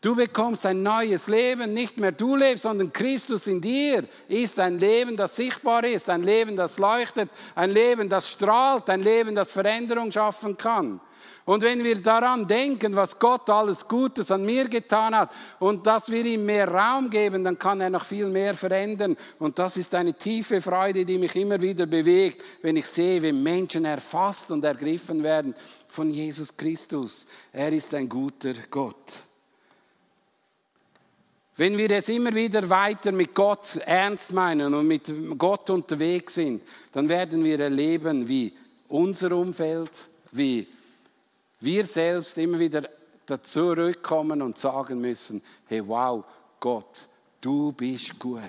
Du 0.00 0.14
bekommst 0.14 0.66
ein 0.66 0.82
neues 0.82 1.26
Leben, 1.26 1.72
nicht 1.72 1.96
mehr 1.98 2.12
du 2.12 2.36
lebst, 2.36 2.62
sondern 2.62 2.92
Christus 2.92 3.46
in 3.46 3.60
dir 3.60 4.04
ist 4.28 4.60
ein 4.60 4.78
Leben, 4.78 5.16
das 5.16 5.36
sichtbar 5.36 5.84
ist, 5.84 6.10
ein 6.10 6.22
Leben, 6.22 6.56
das 6.56 6.78
leuchtet, 6.78 7.30
ein 7.54 7.70
Leben, 7.70 8.08
das 8.08 8.30
strahlt, 8.30 8.88
ein 8.90 9.02
Leben, 9.02 9.34
das 9.34 9.50
Veränderung 9.50 10.12
schaffen 10.12 10.56
kann. 10.56 11.00
Und 11.46 11.62
wenn 11.62 11.82
wir 11.84 12.02
daran 12.02 12.46
denken, 12.46 12.96
was 12.96 13.20
Gott 13.20 13.48
alles 13.48 13.86
Gutes 13.86 14.32
an 14.32 14.44
mir 14.44 14.68
getan 14.68 15.14
hat 15.14 15.32
und 15.60 15.86
dass 15.86 16.10
wir 16.10 16.24
ihm 16.24 16.44
mehr 16.44 16.66
Raum 16.66 17.08
geben, 17.08 17.44
dann 17.44 17.56
kann 17.56 17.80
er 17.80 17.88
noch 17.88 18.04
viel 18.04 18.26
mehr 18.26 18.54
verändern. 18.54 19.16
Und 19.38 19.56
das 19.58 19.76
ist 19.76 19.94
eine 19.94 20.12
tiefe 20.12 20.60
Freude, 20.60 21.04
die 21.04 21.18
mich 21.18 21.36
immer 21.36 21.60
wieder 21.60 21.86
bewegt, 21.86 22.42
wenn 22.62 22.76
ich 22.76 22.86
sehe, 22.86 23.22
wie 23.22 23.32
Menschen 23.32 23.84
erfasst 23.84 24.50
und 24.50 24.64
ergriffen 24.64 25.22
werden 25.22 25.54
von 25.88 26.10
Jesus 26.10 26.56
Christus. 26.56 27.26
Er 27.52 27.72
ist 27.72 27.94
ein 27.94 28.08
guter 28.08 28.54
Gott. 28.68 29.25
Wenn 31.58 31.78
wir 31.78 31.88
jetzt 31.88 32.10
immer 32.10 32.34
wieder 32.34 32.68
weiter 32.68 33.12
mit 33.12 33.34
Gott 33.34 33.76
ernst 33.86 34.32
meinen 34.32 34.74
und 34.74 34.86
mit 34.86 35.10
Gott 35.38 35.70
unterwegs 35.70 36.34
sind, 36.34 36.62
dann 36.92 37.08
werden 37.08 37.42
wir 37.42 37.58
erleben, 37.58 38.28
wie 38.28 38.52
unser 38.88 39.32
Umfeld, 39.32 39.90
wie 40.32 40.66
wir 41.60 41.86
selbst 41.86 42.36
immer 42.36 42.58
wieder 42.58 42.88
zurückkommen 43.42 44.42
und 44.42 44.58
sagen 44.58 45.00
müssen, 45.00 45.42
hey 45.66 45.82
wow, 45.86 46.24
Gott, 46.60 47.06
du 47.40 47.72
bist 47.72 48.18
gut. 48.18 48.42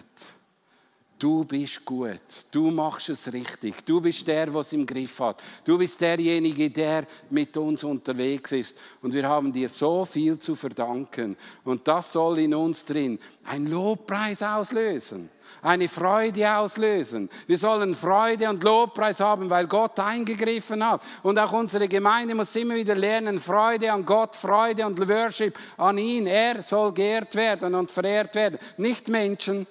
Du 1.19 1.43
bist 1.45 1.83
gut, 1.83 2.21
du 2.51 2.69
machst 2.69 3.09
es 3.09 3.31
richtig, 3.33 3.83
du 3.83 3.99
bist 3.99 4.27
der, 4.27 4.53
was 4.53 4.71
im 4.73 4.85
Griff 4.85 5.19
hat, 5.19 5.41
du 5.65 5.75
bist 5.75 5.99
derjenige, 5.99 6.69
der 6.69 7.07
mit 7.31 7.57
uns 7.57 7.83
unterwegs 7.83 8.51
ist 8.51 8.77
und 9.01 9.13
wir 9.13 9.27
haben 9.27 9.51
dir 9.51 9.67
so 9.67 10.05
viel 10.05 10.37
zu 10.37 10.55
verdanken 10.55 11.35
und 11.63 11.87
das 11.87 12.11
soll 12.11 12.37
in 12.37 12.53
uns 12.53 12.85
drin 12.85 13.17
ein 13.45 13.65
Lobpreis 13.65 14.43
auslösen 14.43 15.31
eine 15.61 15.87
Freude 15.87 16.55
auslösen. 16.55 17.29
Wir 17.47 17.57
sollen 17.57 17.95
Freude 17.95 18.49
und 18.49 18.63
Lobpreis 18.63 19.19
haben, 19.19 19.49
weil 19.49 19.67
Gott 19.67 19.99
eingegriffen 19.99 20.85
hat. 20.85 21.01
Und 21.23 21.39
auch 21.39 21.51
unsere 21.51 21.87
Gemeinde 21.87 22.35
muss 22.35 22.55
immer 22.55 22.75
wieder 22.75 22.95
lernen, 22.95 23.39
Freude 23.39 23.91
an 23.91 24.05
Gott, 24.05 24.35
Freude 24.35 24.85
und 24.85 24.99
Worship 25.07 25.57
an 25.77 25.97
ihn. 25.97 26.27
Er 26.27 26.61
soll 26.63 26.93
geehrt 26.93 27.35
werden 27.35 27.75
und 27.75 27.91
verehrt 27.91 28.35
werden. 28.35 28.59
Nicht 28.77 29.07
Menschen, 29.07 29.65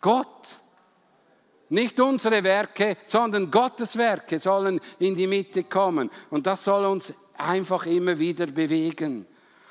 Gott. 0.00 0.58
Nicht 1.70 1.98
unsere 2.00 2.42
Werke, 2.42 2.96
sondern 3.04 3.50
Gottes 3.50 3.96
Werke 3.96 4.38
sollen 4.40 4.80
in 4.98 5.14
die 5.14 5.26
Mitte 5.26 5.64
kommen. 5.64 6.10
Und 6.28 6.46
das 6.46 6.64
soll 6.64 6.84
uns 6.84 7.14
einfach 7.36 7.86
immer 7.86 8.18
wieder 8.18 8.46
bewegen. 8.46 9.26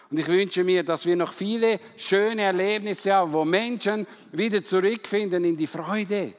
Und 0.10 0.18
ich 0.18 0.28
wünsche 0.28 0.64
mir, 0.64 0.84
dass 0.84 1.06
wir 1.06 1.16
noch 1.16 1.34
viele 1.34 1.80
schöne 1.98 2.44
Erlebnisse 2.44 3.14
haben, 3.14 3.34
wo 3.34 3.46
Menschen 3.46 4.08
wieder 4.32 4.64
zurückfinden 4.64 5.44
in 5.44 5.58
die 5.58 5.68
Freude, 5.68 6.34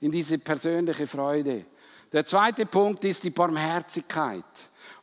in 0.00 0.10
diese 0.10 0.38
persönliche 0.38 1.06
Freude. 1.06 1.66
Der 2.12 2.26
zweite 2.26 2.66
Punkt 2.66 3.04
ist 3.04 3.24
die 3.24 3.30
Barmherzigkeit. 3.30 4.44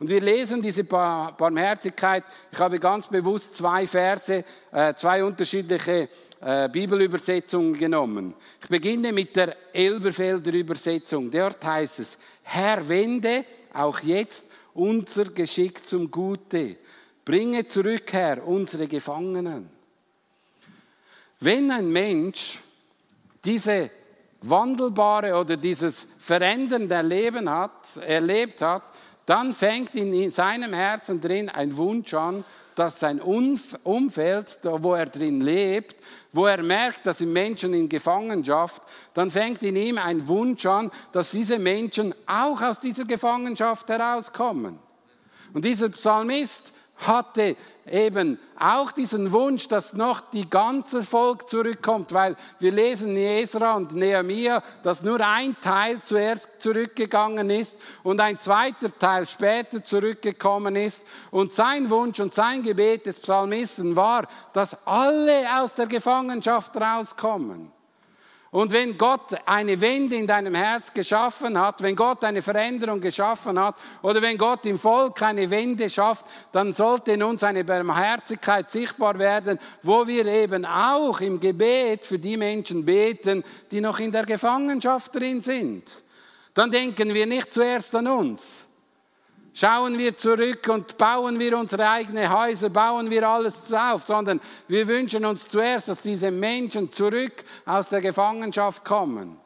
Und 0.02 0.10
wir 0.10 0.20
lesen 0.20 0.64
diese 0.64 0.84
Barmherzigkeit. 0.84 2.24
Ich 2.52 2.58
habe 2.58 2.80
ganz 2.80 3.06
bewusst 3.06 3.56
zwei 3.56 3.86
Verse, 3.86 4.44
äh, 4.72 4.96
zwei 4.96 5.24
unterschiedliche 5.24 6.10
äh, 6.40 6.68
Bibelübersetzungen 6.70 7.78
genommen. 7.78 8.34
Ich 8.64 8.68
beginne 8.68 9.14
mit 9.14 9.36
der 9.36 9.56
Elberfelder 9.72 10.54
Übersetzung. 10.54 11.30
Dort 11.30 11.64
heißt 11.64 12.00
es, 12.00 12.18
Herr, 12.42 12.90
wende 12.90 13.46
auch 13.76 14.00
jetzt 14.00 14.46
unser 14.74 15.26
Geschick 15.26 15.86
zum 15.86 16.10
Gute 16.10 16.78
Bringe 17.24 17.68
zurück, 17.68 18.12
Herr, 18.12 18.44
unsere 18.48 18.88
Gefangenen. 18.88 19.70
Wenn 21.42 21.70
ein 21.70 21.92
Mensch 21.92 22.58
diese 23.46 23.92
wandelbare 24.42 25.40
oder 25.40 25.58
dieses 25.58 26.08
verändernde 26.18 27.04
Leben 27.04 27.48
hat, 27.48 27.98
erlebt 27.98 28.62
hat, 28.62 28.82
dann 29.26 29.54
fängt 29.54 29.96
in 29.96 30.32
seinem 30.32 30.74
Herzen 30.74 31.22
drin 31.22 31.50
ein 31.50 31.76
Wunsch 31.78 32.14
an, 32.14 32.44
dass 32.76 33.00
sein 33.00 33.20
Umfeld, 33.20 34.60
wo 34.64 34.94
er 34.94 35.06
drin 35.06 35.42
lebt, 35.42 35.96
wo 36.32 36.46
er 36.46 36.64
merkt, 36.64 37.06
dass 37.06 37.20
sind 37.20 37.34
Menschen 37.34 37.74
in 37.74 37.90
Gefangenschaft, 37.90 38.82
dann 39.14 39.30
fängt 39.30 39.62
in 39.64 39.76
ihm 39.76 39.98
ein 39.98 40.28
Wunsch 40.28 40.66
an, 40.66 40.90
dass 41.12 41.32
diese 41.32 41.60
Menschen 41.60 42.16
auch 42.26 42.62
aus 42.62 42.80
dieser 42.80 43.06
Gefangenschaft 43.06 43.90
herauskommen. 43.90 44.80
Und 45.54 45.66
dieser 45.66 45.90
Psalmist 45.90 46.72
hatte 47.08 47.56
eben 47.90 48.40
auch 48.60 48.92
diesen 48.92 49.32
Wunsch, 49.32 49.68
dass 49.68 49.94
noch 49.94 50.22
die 50.22 50.50
ganze 50.50 51.04
Volk 51.04 51.50
zurückkommt, 51.50 52.14
weil 52.14 52.36
wir 52.60 52.72
lesen 52.72 53.10
in 53.10 53.44
Esra 53.44 53.76
und 53.76 53.94
Nehemiah, 53.94 54.64
dass 54.84 55.04
nur 55.04 55.20
ein 55.20 55.56
Teil 55.62 56.02
zuerst 56.02 56.62
zurückgegangen 56.62 57.50
ist 57.50 57.78
und 58.04 58.22
ein 58.22 58.40
zweiter 58.40 58.98
Teil 58.98 59.26
später 59.26 59.84
zurückgekommen 59.84 60.76
ist. 60.76 61.02
Und 61.32 61.54
sein 61.54 61.90
Wunsch 61.90 62.20
und 62.20 62.34
sein 62.34 62.64
Gebet 62.64 63.06
des 63.06 63.20
Psalmisten 63.20 63.96
war, 63.96 64.28
dass 64.54 64.86
alle 64.86 65.44
aus 65.60 65.74
der 65.74 65.88
Gefangenschaft 65.88 66.76
rauskommen. 66.78 67.72
Und 68.52 68.74
wenn 68.74 68.98
Gott 68.98 69.34
eine 69.46 69.80
Wende 69.80 70.18
in 70.18 70.28
deinem 70.28 70.54
Herz 70.54 70.94
geschaffen 70.94 71.58
hat, 71.58 71.82
wenn 71.82 71.96
Gott 71.96 72.22
eine 72.26 72.42
Veränderung 72.42 73.00
geschaffen 73.00 73.58
hat 73.58 73.76
oder 74.02 74.22
wenn 74.22 74.38
Gott 74.38 74.66
im 74.66 74.78
Volk 74.78 75.22
eine 75.22 75.50
Wende 75.50 75.90
schafft, 75.90 76.26
dann 76.52 76.74
sollte 76.74 77.14
in 77.14 77.24
uns 77.24 77.46
eine 77.46 77.64
Barmherzigkeit 77.64 78.70
sichtbar 78.70 79.18
werden, 79.18 79.58
wo 79.84 80.06
wir 80.06 80.26
eben 80.26 80.66
auch 80.66 81.22
im 81.22 81.40
Gebet 81.40 82.04
für 82.04 82.20
die 82.20 82.36
Menschen 82.36 82.84
beten, 82.84 83.46
die 83.72 83.80
noch 83.80 84.00
in 84.00 84.12
der 84.12 84.26
Gefangenschaft 84.26 85.16
drin 85.16 85.42
sind. 85.42 86.02
Dann 86.54 86.72
denken 86.72 87.14
wir 87.14 87.26
nicht 87.26 87.54
zuerst 87.54 87.96
an 87.96 88.08
uns, 88.08 88.66
Schauen 89.54 89.98
wir 89.98 90.16
zurück 90.16 90.70
und 90.70 90.98
bauen 90.98 91.38
wir 91.38 91.58
unsere 91.58 91.90
eigenen 91.90 92.32
Häuser, 92.32 92.70
bauen 92.70 93.10
wir 93.10 93.28
alles 93.28 93.72
auf, 93.74 94.04
sondern 94.04 94.40
wir 94.70 94.88
wünschen 94.88 95.26
uns 95.26 95.50
zuerst, 95.50 95.90
dass 95.90 96.02
diese 96.02 96.32
Menschen 96.32 96.90
zurück 96.92 97.44
aus 97.66 97.90
der 97.90 98.00
Gefangenschaft 98.00 98.86
kommen. 98.86 99.38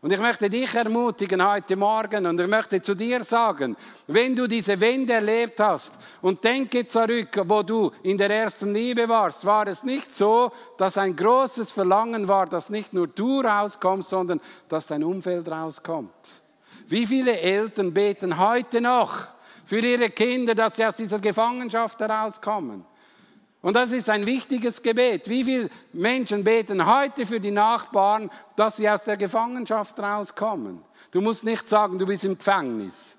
Und 0.00 0.12
ich 0.12 0.20
möchte 0.20 0.50
dich 0.50 0.74
ermutigen 0.74 1.46
heute 1.46 1.76
Morgen 1.76 2.26
und 2.26 2.38
ich 2.38 2.46
möchte 2.46 2.80
zu 2.80 2.94
dir 2.94 3.24
sagen, 3.24 3.74
wenn 4.06 4.36
du 4.36 4.46
diese 4.46 4.78
Wende 4.78 5.14
erlebt 5.14 5.60
hast 5.60 5.94
und 6.20 6.44
denke 6.44 6.86
zurück, 6.86 7.40
wo 7.44 7.62
du 7.62 7.90
in 8.02 8.18
der 8.18 8.28
ersten 8.30 8.74
Liebe 8.74 9.08
warst, 9.08 9.46
war 9.46 9.66
es 9.66 9.82
nicht 9.82 10.14
so, 10.14 10.52
dass 10.76 10.98
ein 10.98 11.16
großes 11.16 11.72
Verlangen 11.72 12.28
war, 12.28 12.44
dass 12.46 12.68
nicht 12.68 12.92
nur 12.92 13.06
du 13.06 13.40
rauskommst, 13.40 14.10
sondern 14.10 14.42
dass 14.68 14.88
dein 14.88 15.04
Umfeld 15.04 15.48
rauskommt. 15.48 16.12
Wie 16.86 17.06
viele 17.06 17.40
Eltern 17.40 17.94
beten 17.94 18.38
heute 18.38 18.82
noch 18.82 19.33
für 19.64 19.78
ihre 19.78 20.10
Kinder, 20.10 20.54
dass 20.54 20.76
sie 20.76 20.84
aus 20.84 20.96
dieser 20.96 21.18
Gefangenschaft 21.18 22.00
herauskommen. 22.00 22.84
Und 23.64 23.74
das 23.74 23.92
ist 23.92 24.10
ein 24.10 24.26
wichtiges 24.26 24.82
Gebet. 24.82 25.26
Wie 25.28 25.42
viele 25.42 25.70
Menschen 25.94 26.44
beten 26.44 26.84
heute 26.84 27.24
für 27.24 27.40
die 27.40 27.50
Nachbarn, 27.50 28.30
dass 28.56 28.76
sie 28.76 28.88
aus 28.88 29.04
der 29.04 29.16
Gefangenschaft 29.16 29.98
rauskommen? 29.98 30.82
Du 31.10 31.22
musst 31.22 31.44
nicht 31.44 31.66
sagen, 31.66 31.98
du 31.98 32.04
bist 32.04 32.24
im 32.24 32.36
Gefängnis, 32.36 33.16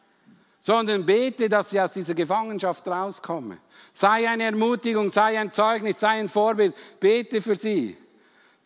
sondern 0.60 1.04
bete, 1.04 1.50
dass 1.50 1.72
sie 1.72 1.82
aus 1.82 1.94
dieser 1.94 2.14
Gefangenschaft 2.14 2.88
rauskommen. 2.88 3.58
Sei 3.92 4.30
eine 4.30 4.44
Ermutigung, 4.44 5.10
sei 5.10 5.40
ein 5.40 5.52
Zeugnis, 5.52 6.00
sei 6.00 6.20
ein 6.20 6.30
Vorbild, 6.30 6.76
bete 7.00 7.42
für 7.42 7.56
sie. 7.56 7.98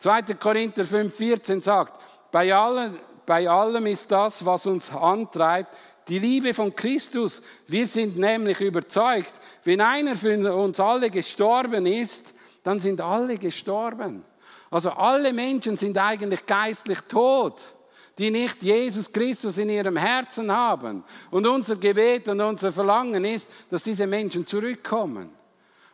2. 0.00 0.22
Korinther 0.34 0.82
5,14 0.82 1.62
sagt, 1.62 1.98
bei 2.30 2.54
allen, 2.54 2.98
bei 3.24 3.48
allem 3.48 3.86
ist 3.86 4.12
das, 4.12 4.44
was 4.44 4.66
uns 4.66 4.90
antreibt, 4.90 5.76
die 6.10 6.18
Liebe 6.18 6.52
von 6.52 6.74
Christus. 6.74 7.40
Wir 7.68 7.86
sind 7.86 8.18
nämlich 8.18 8.60
überzeugt, 8.60 9.32
wenn 9.64 9.80
einer 9.80 10.16
für 10.16 10.54
uns 10.54 10.80
alle 10.80 11.08
gestorben 11.08 11.86
ist, 11.86 12.34
dann 12.64 12.80
sind 12.80 13.00
alle 13.00 13.38
gestorben. 13.38 14.24
Also 14.70 14.90
alle 14.90 15.32
Menschen 15.32 15.76
sind 15.76 15.96
eigentlich 15.96 16.44
geistlich 16.44 17.00
tot, 17.02 17.62
die 18.18 18.30
nicht 18.30 18.60
Jesus 18.62 19.10
Christus 19.12 19.56
in 19.58 19.70
ihrem 19.70 19.96
Herzen 19.96 20.50
haben. 20.52 21.04
Und 21.30 21.46
unser 21.46 21.76
Gebet 21.76 22.28
und 22.28 22.40
unser 22.40 22.72
Verlangen 22.72 23.24
ist, 23.24 23.48
dass 23.70 23.84
diese 23.84 24.06
Menschen 24.06 24.46
zurückkommen. 24.46 25.30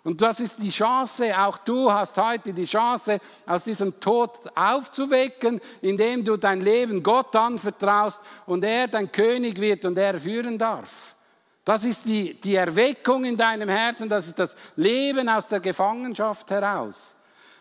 Und 0.07 0.23
das 0.23 0.39
ist 0.39 0.63
die 0.63 0.71
Chance, 0.71 1.37
auch 1.37 1.59
du 1.59 1.91
hast 1.91 2.17
heute 2.17 2.53
die 2.53 2.65
Chance, 2.65 3.19
aus 3.45 3.65
diesem 3.65 3.99
Tod 3.99 4.31
aufzuwecken, 4.55 5.61
indem 5.83 6.25
du 6.25 6.37
dein 6.37 6.61
Leben 6.61 7.03
Gott 7.03 7.35
anvertraust 7.35 8.21
und 8.47 8.63
er 8.63 8.87
dein 8.87 9.11
König 9.11 9.61
wird 9.61 9.85
und 9.85 9.99
er 9.99 10.21
führen 10.21 10.59
darf. 10.59 11.17
Das 11.65 11.83
ist 11.83 12.07
die, 12.07 12.35
die 12.35 12.55
Erweckung 12.55 13.25
in 13.25 13.37
deinem 13.37 13.69
Herzen, 13.69 14.09
das 14.09 14.29
ist 14.29 14.39
das 14.39 14.55
Leben 14.77 15.29
aus 15.29 15.49
der 15.49 15.59
Gefangenschaft 15.59 16.53
heraus. 16.53 17.13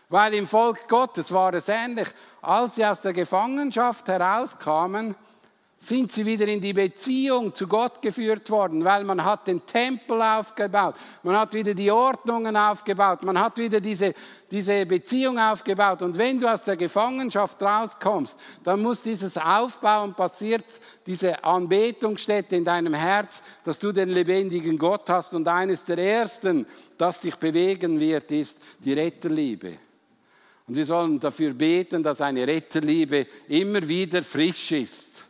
Weil 0.08 0.34
im 0.34 0.46
Volk 0.46 0.86
Gottes 0.86 1.32
war 1.32 1.52
es 1.52 1.68
ähnlich. 1.68 2.06
Als 2.42 2.76
sie 2.76 2.86
aus 2.86 3.00
der 3.00 3.12
Gefangenschaft 3.12 4.06
herauskamen, 4.06 5.16
sind 5.78 6.10
sie 6.10 6.24
wieder 6.24 6.48
in 6.48 6.60
die 6.60 6.72
Beziehung 6.72 7.54
zu 7.54 7.68
Gott 7.68 8.00
geführt 8.00 8.48
worden, 8.50 8.82
weil 8.82 9.04
man 9.04 9.22
hat 9.22 9.46
den 9.46 9.64
Tempel 9.66 10.22
aufgebaut, 10.22 10.94
man 11.22 11.36
hat 11.36 11.52
wieder 11.52 11.74
die 11.74 11.90
Ordnungen 11.90 12.56
aufgebaut, 12.56 13.22
man 13.22 13.38
hat 13.38 13.58
wieder 13.58 13.78
diese, 13.78 14.14
diese 14.50 14.86
Beziehung 14.86 15.38
aufgebaut. 15.38 16.00
Und 16.00 16.16
wenn 16.16 16.40
du 16.40 16.50
aus 16.50 16.64
der 16.64 16.78
Gefangenschaft 16.78 17.60
rauskommst, 17.62 18.38
dann 18.64 18.80
muss 18.80 19.02
dieses 19.02 19.36
Aufbauen 19.36 20.14
passiert, 20.14 20.64
diese 21.06 21.44
Anbetungsstätte 21.44 22.56
in 22.56 22.64
deinem 22.64 22.94
Herz, 22.94 23.42
dass 23.62 23.78
du 23.78 23.92
den 23.92 24.08
lebendigen 24.08 24.78
Gott 24.78 25.10
hast. 25.10 25.34
Und 25.34 25.46
eines 25.46 25.84
der 25.84 25.98
ersten, 25.98 26.66
das 26.96 27.20
dich 27.20 27.36
bewegen 27.36 28.00
wird, 28.00 28.30
ist 28.30 28.60
die 28.78 28.94
Retterliebe. 28.94 29.74
Und 30.66 30.74
wir 30.74 30.86
sollen 30.86 31.20
dafür 31.20 31.52
beten, 31.52 32.02
dass 32.02 32.22
eine 32.22 32.46
Retterliebe 32.46 33.26
immer 33.46 33.86
wieder 33.86 34.22
frisch 34.22 34.72
ist 34.72 35.25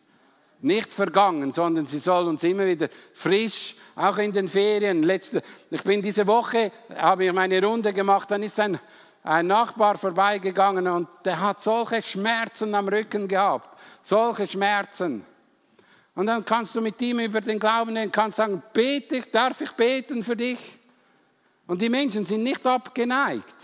nicht 0.60 0.92
vergangen, 0.92 1.52
sondern 1.52 1.86
sie 1.86 1.98
soll 1.98 2.26
uns 2.26 2.42
immer 2.42 2.66
wieder 2.66 2.88
frisch, 3.12 3.74
auch 3.94 4.18
in 4.18 4.32
den 4.32 4.48
Ferien. 4.48 5.02
Letzte, 5.02 5.42
ich 5.70 5.82
bin 5.82 6.02
diese 6.02 6.26
Woche, 6.26 6.72
habe 6.96 7.26
ich 7.26 7.32
meine 7.32 7.62
Runde 7.64 7.92
gemacht, 7.92 8.30
dann 8.30 8.42
ist 8.42 8.58
ein, 8.60 8.78
ein 9.22 9.46
Nachbar 9.46 9.96
vorbeigegangen 9.96 10.86
und 10.88 11.08
der 11.24 11.40
hat 11.40 11.62
solche 11.62 12.02
Schmerzen 12.02 12.74
am 12.74 12.88
Rücken 12.88 13.28
gehabt, 13.28 13.78
solche 14.02 14.46
Schmerzen. 14.46 15.24
Und 16.14 16.26
dann 16.26 16.44
kannst 16.44 16.74
du 16.74 16.80
mit 16.80 17.00
ihm 17.02 17.20
über 17.20 17.40
den 17.40 17.58
Glauben 17.58 17.96
reden, 17.96 18.10
kannst 18.10 18.36
sagen, 18.36 18.62
bete 18.72 19.16
ich, 19.16 19.30
darf 19.30 19.60
ich 19.60 19.72
beten 19.72 20.22
für 20.22 20.36
dich? 20.36 20.58
Und 21.66 21.82
die 21.82 21.88
Menschen 21.88 22.24
sind 22.24 22.42
nicht 22.42 22.66
abgeneigt, 22.66 23.54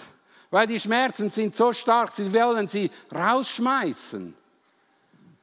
weil 0.51 0.67
die 0.67 0.79
Schmerzen 0.79 1.31
sind 1.31 1.57
so 1.57 1.73
stark, 1.73 2.13
sie 2.13 2.33
wollen 2.35 2.69
sie 2.69 2.91
rausschmeißen. 3.15 4.42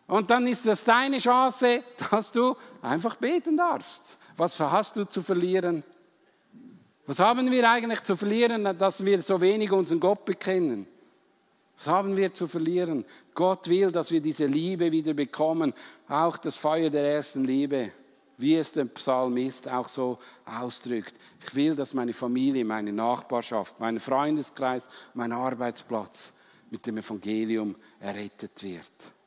Und 0.10 0.32
dann 0.32 0.48
ist 0.48 0.65
das 0.65 0.84
deine 0.84 1.19
Chance, 1.19 1.84
dass 2.10 2.32
du 2.32 2.58
einfach 2.82 3.15
beten 3.17 3.56
darfst. 3.56 4.17
Was 4.36 4.60
hast 4.60 4.98
du 4.98 5.08
zu 5.08 5.22
verlieren? 5.22 5.84
Was 7.06 7.19
haben 7.19 7.50
wir 7.52 7.69
eigentlich 7.69 8.02
zu 8.02 8.17
verlieren, 8.17 8.76
dass 8.78 9.06
wir 9.06 9.22
so 9.22 9.39
wenig 9.39 9.72
unseren 9.72 10.00
Gott 10.00 10.26
bekennen? 10.26 10.88
Was 11.78 11.88
haben 11.88 12.17
wir 12.17 12.34
zu 12.34 12.48
verlieren? 12.48 13.06
Gott 13.36 13.69
will, 13.69 13.91
dass 13.91 14.10
wir 14.10 14.19
diese 14.19 14.48
Liebe 14.48 14.91
wieder 14.91 15.13
bekommen, 15.13 15.74
auch 16.08 16.38
das 16.38 16.58
Feuer 16.58 16.89
der 16.89 17.04
ersten 17.04 17.43
Liebe, 17.43 17.91
wie 18.38 18.56
es 18.56 18.72
der 18.72 18.86
Psalmist 18.86 19.69
auch 19.69 19.88
so 19.88 20.17
ausdrückt. 20.43 21.13
Ich 21.45 21.54
will, 21.54 21.76
dass 21.76 21.93
meine 21.93 22.13
Familie, 22.13 22.65
meine 22.65 22.91
Nachbarschaft, 22.91 23.80
mein 23.80 24.00
Freundeskreis, 24.00 24.89
mein 25.13 25.32
Arbeitsplatz 25.32 26.34
mit 26.72 26.86
dem 26.88 26.98
Evangelium 26.98 27.76
errettet 28.00 28.63
wird. 28.63 29.19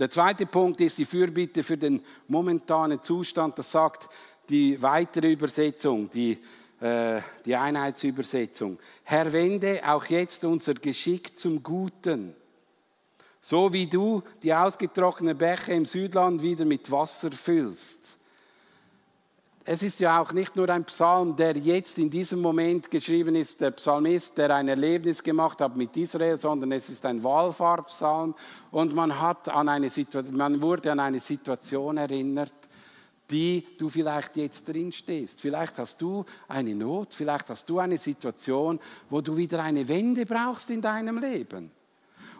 Der 0.00 0.08
zweite 0.08 0.46
Punkt 0.46 0.80
ist 0.80 0.96
die 0.96 1.04
Fürbitte 1.04 1.62
für 1.62 1.76
den 1.76 2.02
momentanen 2.26 3.02
Zustand. 3.02 3.58
Das 3.58 3.70
sagt 3.70 4.08
die 4.48 4.80
weitere 4.80 5.30
Übersetzung, 5.30 6.08
die, 6.08 6.38
äh, 6.80 7.20
die 7.44 7.54
Einheitsübersetzung. 7.54 8.78
Herr, 9.04 9.30
wende 9.30 9.82
auch 9.86 10.06
jetzt 10.06 10.42
unser 10.46 10.72
Geschick 10.72 11.38
zum 11.38 11.62
Guten. 11.62 12.34
So 13.42 13.74
wie 13.74 13.86
du 13.86 14.22
die 14.42 14.54
ausgetrockneten 14.54 15.36
Bäche 15.36 15.72
im 15.72 15.84
Südland 15.84 16.42
wieder 16.42 16.64
mit 16.64 16.90
Wasser 16.90 17.30
füllst 17.30 17.99
es 19.64 19.82
ist 19.82 20.00
ja 20.00 20.20
auch 20.20 20.32
nicht 20.32 20.56
nur 20.56 20.68
ein 20.70 20.84
Psalm, 20.84 21.36
der 21.36 21.56
jetzt 21.56 21.98
in 21.98 22.08
diesem 22.10 22.40
Moment 22.40 22.90
geschrieben 22.90 23.34
ist, 23.34 23.60
der 23.60 23.72
Psalmist, 23.72 24.38
der 24.38 24.54
ein 24.54 24.68
Erlebnis 24.68 25.22
gemacht 25.22 25.60
hat 25.60 25.76
mit 25.76 25.96
Israel, 25.96 26.40
sondern 26.40 26.72
es 26.72 26.88
ist 26.88 27.04
ein 27.04 27.22
Wallfahrtpsalm 27.22 28.34
und 28.70 28.94
man, 28.94 29.20
hat 29.20 29.48
an 29.48 29.68
eine 29.68 29.90
man 30.30 30.62
wurde 30.62 30.92
an 30.92 31.00
eine 31.00 31.20
Situation 31.20 31.98
erinnert, 31.98 32.54
die 33.30 33.66
du 33.78 33.88
vielleicht 33.88 34.36
jetzt 34.36 34.66
drin 34.66 34.92
stehst. 34.92 35.40
Vielleicht 35.40 35.78
hast 35.78 36.00
du 36.00 36.24
eine 36.48 36.74
Not, 36.74 37.14
vielleicht 37.14 37.48
hast 37.50 37.68
du 37.68 37.78
eine 37.78 37.98
Situation, 37.98 38.80
wo 39.08 39.20
du 39.20 39.36
wieder 39.36 39.62
eine 39.62 39.86
Wende 39.86 40.26
brauchst 40.26 40.70
in 40.70 40.80
deinem 40.80 41.18
Leben. 41.18 41.70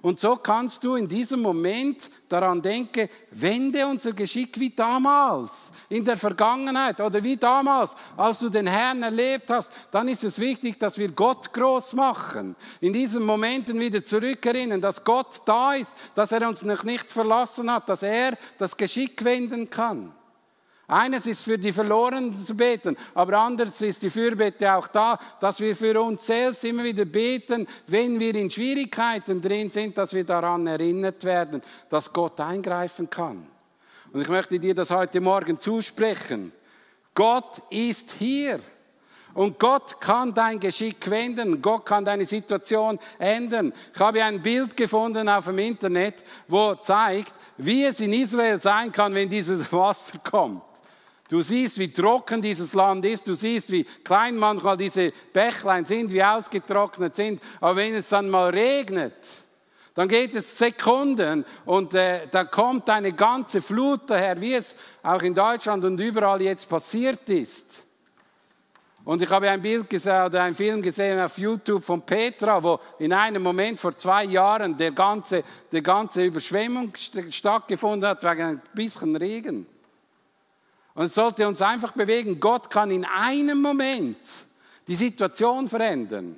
Und 0.02 0.18
so 0.18 0.36
kannst 0.36 0.82
du 0.82 0.94
in 0.94 1.06
diesem 1.06 1.42
Moment 1.42 2.08
daran 2.28 2.62
denken, 2.62 3.08
wende 3.32 3.86
unser 3.86 4.12
Geschick 4.12 4.58
wie 4.58 4.70
damals, 4.70 5.72
in 5.90 6.04
der 6.04 6.16
Vergangenheit 6.16 7.00
oder 7.00 7.22
wie 7.22 7.36
damals, 7.36 7.94
als 8.16 8.38
du 8.38 8.48
den 8.48 8.66
Herrn 8.66 9.02
erlebt 9.02 9.50
hast, 9.50 9.70
dann 9.90 10.08
ist 10.08 10.24
es 10.24 10.38
wichtig, 10.38 10.78
dass 10.78 10.98
wir 10.98 11.08
Gott 11.08 11.52
groß 11.52 11.92
machen. 11.94 12.56
In 12.80 12.92
diesen 12.92 13.24
Momenten 13.24 13.78
wieder 13.78 14.02
zurückerinnern, 14.02 14.80
dass 14.80 15.04
Gott 15.04 15.42
da 15.44 15.74
ist, 15.74 15.92
dass 16.14 16.32
er 16.32 16.48
uns 16.48 16.62
noch 16.62 16.84
nicht 16.84 17.10
verlassen 17.10 17.70
hat, 17.70 17.88
dass 17.88 18.02
er 18.02 18.38
das 18.56 18.76
Geschick 18.76 19.22
wenden 19.22 19.68
kann. 19.68 20.12
Eines 20.90 21.24
ist 21.26 21.44
für 21.44 21.56
die 21.56 21.72
Verlorenen 21.72 22.36
zu 22.36 22.56
beten, 22.56 22.96
aber 23.14 23.38
anderes 23.38 23.80
ist 23.80 24.02
die 24.02 24.10
Fürbitte 24.10 24.74
auch 24.74 24.88
da, 24.88 25.16
dass 25.38 25.60
wir 25.60 25.76
für 25.76 26.02
uns 26.02 26.26
selbst 26.26 26.64
immer 26.64 26.82
wieder 26.82 27.04
beten, 27.04 27.64
wenn 27.86 28.18
wir 28.18 28.34
in 28.34 28.50
Schwierigkeiten 28.50 29.40
drin 29.40 29.70
sind, 29.70 29.96
dass 29.96 30.12
wir 30.12 30.24
daran 30.24 30.66
erinnert 30.66 31.22
werden, 31.22 31.62
dass 31.88 32.12
Gott 32.12 32.40
eingreifen 32.40 33.08
kann. 33.08 33.46
Und 34.12 34.20
ich 34.20 34.28
möchte 34.28 34.58
dir 34.58 34.74
das 34.74 34.90
heute 34.90 35.20
Morgen 35.20 35.60
zusprechen. 35.60 36.50
Gott 37.14 37.62
ist 37.70 38.10
hier. 38.18 38.58
Und 39.32 39.60
Gott 39.60 40.00
kann 40.00 40.34
dein 40.34 40.58
Geschick 40.58 41.08
wenden, 41.08 41.62
Gott 41.62 41.86
kann 41.86 42.04
deine 42.04 42.26
Situation 42.26 42.98
ändern. 43.16 43.72
Ich 43.94 44.00
habe 44.00 44.24
ein 44.24 44.42
Bild 44.42 44.76
gefunden 44.76 45.28
auf 45.28 45.44
dem 45.44 45.58
Internet, 45.58 46.16
wo 46.48 46.74
zeigt, 46.74 47.34
wie 47.56 47.84
es 47.84 48.00
in 48.00 48.12
Israel 48.12 48.60
sein 48.60 48.90
kann, 48.90 49.14
wenn 49.14 49.28
dieses 49.28 49.72
Wasser 49.72 50.18
kommt. 50.18 50.69
Du 51.30 51.42
siehst, 51.42 51.78
wie 51.78 51.92
trocken 51.92 52.42
dieses 52.42 52.74
Land 52.74 53.04
ist. 53.04 53.28
Du 53.28 53.34
siehst, 53.34 53.70
wie 53.70 53.84
klein 53.84 54.36
manchmal 54.36 54.76
diese 54.76 55.12
Bächlein 55.32 55.84
sind, 55.84 56.12
wie 56.12 56.24
ausgetrocknet 56.24 57.14
sind. 57.14 57.40
Aber 57.60 57.76
wenn 57.76 57.94
es 57.94 58.08
dann 58.08 58.28
mal 58.28 58.50
regnet, 58.50 59.14
dann 59.94 60.08
geht 60.08 60.34
es 60.34 60.58
Sekunden 60.58 61.44
und 61.66 61.94
äh, 61.94 62.26
da 62.28 62.42
kommt 62.42 62.90
eine 62.90 63.12
ganze 63.12 63.62
Flut 63.62 64.10
daher, 64.10 64.40
wie 64.40 64.54
es 64.54 64.74
auch 65.04 65.22
in 65.22 65.32
Deutschland 65.32 65.84
und 65.84 66.00
überall 66.00 66.42
jetzt 66.42 66.68
passiert 66.68 67.28
ist. 67.28 67.84
Und 69.04 69.22
ich 69.22 69.30
habe 69.30 69.50
ein 69.50 69.62
Bild 69.62 69.88
gesehen 69.88 70.24
oder 70.26 70.42
einen 70.42 70.56
Film 70.56 70.82
gesehen 70.82 71.20
auf 71.20 71.38
YouTube 71.38 71.84
von 71.84 72.02
Petra, 72.02 72.60
wo 72.60 72.80
in 72.98 73.12
einem 73.12 73.42
Moment 73.42 73.78
vor 73.78 73.96
zwei 73.96 74.24
Jahren 74.24 74.76
der 74.76 74.90
ganze, 74.90 75.44
der 75.70 75.82
ganze 75.82 76.24
Überschwemmung 76.24 76.92
stattgefunden 77.30 78.08
hat 78.08 78.24
wegen 78.24 78.42
ein 78.42 78.62
bisschen 78.74 79.14
Regen. 79.14 79.79
Und 80.94 81.06
es 81.06 81.14
sollte 81.14 81.46
uns 81.46 81.62
einfach 81.62 81.92
bewegen, 81.92 82.40
Gott 82.40 82.70
kann 82.70 82.90
in 82.90 83.04
einem 83.04 83.60
Moment 83.60 84.18
die 84.88 84.96
Situation 84.96 85.68
verändern. 85.68 86.36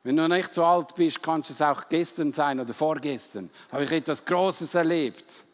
Wenn 0.04 0.16
du 0.16 0.28
nicht 0.28 0.52
so 0.52 0.64
alt 0.64 0.94
bist, 0.94 1.22
kannst 1.22 1.50
es 1.50 1.62
auch 1.62 1.88
gestern 1.88 2.32
sein 2.32 2.58
oder 2.58 2.74
vorgestern. 2.74 3.50
Habe 3.70 3.84
ich 3.84 3.92
etwas 3.92 4.24
Großes 4.24 4.74
erlebt. 4.74 5.44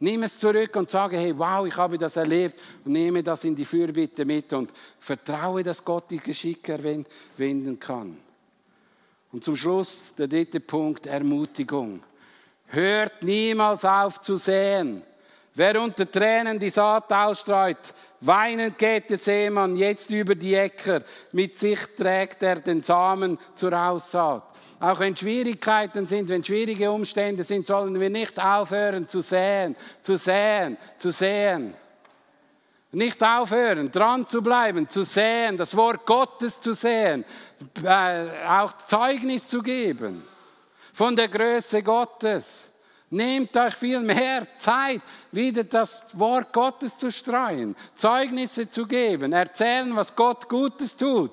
Nimm 0.00 0.24
es 0.24 0.38
zurück 0.38 0.74
und 0.76 0.90
sage, 0.90 1.16
hey, 1.16 1.36
wow, 1.38 1.66
ich 1.66 1.76
habe 1.76 1.96
das 1.96 2.16
erlebt 2.16 2.60
und 2.84 2.92
nehme 2.92 3.22
das 3.22 3.44
in 3.44 3.54
die 3.54 3.64
Fürbitte 3.64 4.24
mit 4.24 4.52
und 4.52 4.72
vertraue, 4.98 5.62
dass 5.62 5.84
Gott 5.84 6.10
die 6.10 6.18
Geschicke 6.18 7.04
wenden 7.36 7.78
kann. 7.78 8.18
Und 9.32 9.44
zum 9.44 9.56
Schluss 9.56 10.14
der 10.16 10.26
dritte 10.26 10.60
Punkt, 10.60 11.06
Ermutigung. 11.06 12.02
Hört 12.66 13.22
niemals 13.22 13.84
auf 13.84 14.20
zu 14.20 14.36
säen. 14.36 15.02
Wer 15.54 15.80
unter 15.80 16.10
Tränen 16.10 16.58
die 16.58 16.70
Saat 16.70 17.12
ausstreut, 17.12 17.94
weinend 18.26 18.78
geht 18.78 19.10
der 19.10 19.18
Seemann 19.18 19.76
jetzt 19.76 20.10
über 20.10 20.34
die 20.34 20.54
Äcker, 20.54 21.02
mit 21.32 21.58
sich 21.58 21.78
trägt 21.96 22.42
er 22.42 22.56
den 22.56 22.82
Samen 22.82 23.38
zur 23.54 23.72
Aussaat. 23.72 24.42
Auch 24.80 25.00
wenn 25.00 25.16
Schwierigkeiten 25.16 26.06
sind, 26.06 26.28
wenn 26.28 26.44
schwierige 26.44 26.90
Umstände 26.90 27.44
sind, 27.44 27.66
sollen 27.66 27.98
wir 27.98 28.10
nicht 28.10 28.42
aufhören 28.42 29.08
zu 29.08 29.20
säen, 29.20 29.76
zu 30.02 30.16
säen, 30.16 30.76
zu 30.98 31.10
säen. 31.10 31.74
Nicht 32.92 33.22
aufhören, 33.22 33.90
dran 33.90 34.26
zu 34.26 34.40
bleiben, 34.40 34.88
zu 34.88 35.04
säen, 35.04 35.56
das 35.56 35.76
Wort 35.76 36.06
Gottes 36.06 36.60
zu 36.60 36.74
säen, 36.74 37.24
äh, 37.82 38.26
auch 38.46 38.72
Zeugnis 38.86 39.48
zu 39.48 39.62
geben 39.62 40.22
von 40.92 41.16
der 41.16 41.28
Größe 41.28 41.82
Gottes. 41.82 42.68
Nehmt 43.14 43.56
euch 43.56 43.76
viel 43.76 44.00
mehr 44.00 44.44
Zeit, 44.58 45.00
wieder 45.30 45.62
das 45.62 46.06
Wort 46.14 46.52
Gottes 46.52 46.98
zu 46.98 47.12
streuen, 47.12 47.76
Zeugnisse 47.94 48.68
zu 48.68 48.86
geben, 48.86 49.32
erzählen, 49.32 49.94
was 49.94 50.16
Gott 50.16 50.48
Gutes 50.48 50.96
tut. 50.96 51.30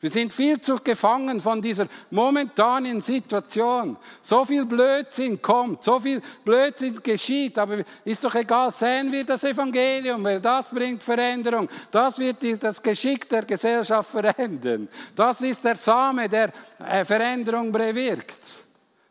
Wir 0.00 0.10
sind 0.10 0.32
viel 0.32 0.60
zu 0.60 0.76
gefangen 0.76 1.40
von 1.40 1.60
dieser 1.60 1.88
momentanen 2.10 3.00
Situation. 3.00 3.96
So 4.22 4.44
viel 4.44 4.66
Blödsinn 4.66 5.42
kommt, 5.42 5.82
so 5.82 5.98
viel 5.98 6.22
Blödsinn 6.44 7.02
geschieht, 7.02 7.58
aber 7.58 7.78
ist 8.04 8.22
doch 8.22 8.34
egal, 8.36 8.70
sehen 8.70 9.10
wir 9.10 9.24
das 9.24 9.42
Evangelium, 9.42 10.22
weil 10.22 10.40
das 10.40 10.68
bringt 10.68 11.02
Veränderung. 11.02 11.68
Das 11.90 12.20
wird 12.20 12.36
das 12.62 12.80
Geschick 12.80 13.28
der 13.28 13.42
Gesellschaft 13.42 14.10
verändern. 14.10 14.88
Das 15.16 15.40
ist 15.40 15.64
der 15.64 15.74
Same, 15.74 16.28
der 16.28 16.52
äh, 16.86 17.04
Veränderung 17.04 17.72
bewirkt. 17.72 18.63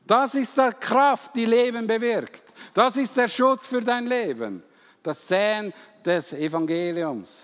Das 0.06 0.36
ist 0.36 0.58
die 0.58 0.70
Kraft, 0.80 1.36
die 1.36 1.46
Leben 1.46 1.88
bewirkt. 1.88 2.44
Das 2.74 2.98
ist 2.98 3.16
der 3.16 3.28
Schutz 3.28 3.68
für 3.68 3.82
dein 3.82 4.06
Leben. 4.06 4.64
Das 5.02 5.28
Sehen 5.28 5.74
des 6.06 6.34
Evangeliums. 6.34 7.44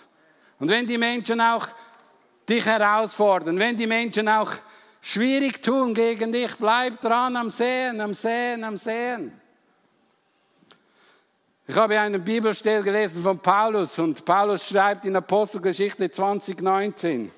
Und 0.59 0.69
wenn 0.69 0.85
die 0.85 0.97
Menschen 0.97 1.39
auch 1.39 1.67
dich 2.49 2.65
herausfordern. 2.65 3.57
Wenn 3.59 3.77
die 3.77 3.87
Menschen 3.87 4.27
auch 4.27 4.51
schwierig 5.01 5.61
tun 5.61 5.93
gegen 5.93 6.31
dich, 6.31 6.55
bleib 6.57 6.99
dran 6.99 7.35
am 7.35 7.49
Sehen, 7.49 8.01
am 8.01 8.13
Sehen, 8.13 8.63
am 8.63 8.75
Sehen. 8.75 9.39
Ich 11.67 11.75
habe 11.75 11.99
eine 11.99 12.17
Bibelstelle 12.17 12.81
gelesen 12.81 13.21
von 13.21 13.37
Paulus 13.37 13.99
und 13.99 14.25
Paulus 14.25 14.67
schreibt 14.67 15.05
in 15.05 15.15
Apostelgeschichte 15.15 16.09
2019. 16.09 17.31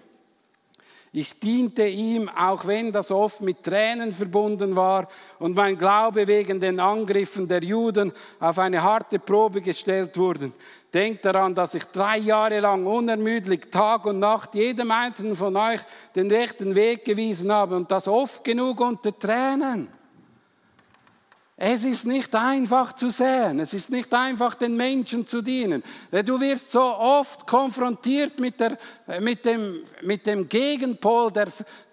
Ich 1.14 1.38
diente 1.40 1.86
ihm, 1.86 2.30
auch 2.30 2.66
wenn 2.66 2.94
das 2.94 3.12
oft 3.12 3.42
mit 3.42 3.64
Tränen 3.64 4.14
verbunden 4.14 4.78
war 4.78 5.10
und 5.40 5.56
mein 5.58 5.78
Glaube 5.78 6.26
wegen 6.26 6.62
den 6.62 6.80
Angriffen 6.80 7.50
der 7.50 7.62
Juden 7.62 8.14
auf 8.40 8.58
eine 8.58 8.82
harte 8.82 9.20
Probe 9.20 9.62
gestellt 9.62 10.18
wurde. 10.18 10.54
Denkt 10.94 11.26
daran, 11.26 11.54
dass 11.54 11.74
ich 11.74 11.84
drei 11.84 12.18
Jahre 12.18 12.62
lang 12.62 12.86
unermüdlich 12.86 13.70
Tag 13.70 14.06
und 14.06 14.20
Nacht 14.20 14.56
jedem 14.56 14.92
einzelnen 14.92 15.36
von 15.36 15.58
euch 15.58 15.82
den 16.16 16.32
rechten 16.32 16.76
Weg 16.76 17.04
gewiesen 17.04 17.52
habe 17.52 17.76
und 17.76 17.92
das 17.92 18.08
oft 18.08 18.46
genug 18.46 18.80
unter 18.80 19.18
Tränen. 19.18 19.90
Es 21.64 21.84
ist 21.84 22.08
nicht 22.08 22.34
einfach 22.34 22.94
zu 22.94 23.12
sehen, 23.12 23.60
es 23.60 23.76
ist 23.76 23.92
nicht 23.92 24.12
einfach 24.16 24.56
den 24.56 24.76
Menschen 24.76 25.28
zu 25.28 25.44
dienen. 25.44 25.84
Du 26.26 26.42
wirst 26.42 26.72
so 26.72 26.82
oft 26.82 27.46
konfrontiert 27.46 28.40
mit, 28.40 28.60
der, 28.60 28.80
mit, 29.20 29.46
dem, 29.46 29.84
mit 30.02 30.26
dem 30.26 30.50
Gegenpol 30.50 31.32
der, 31.32 31.50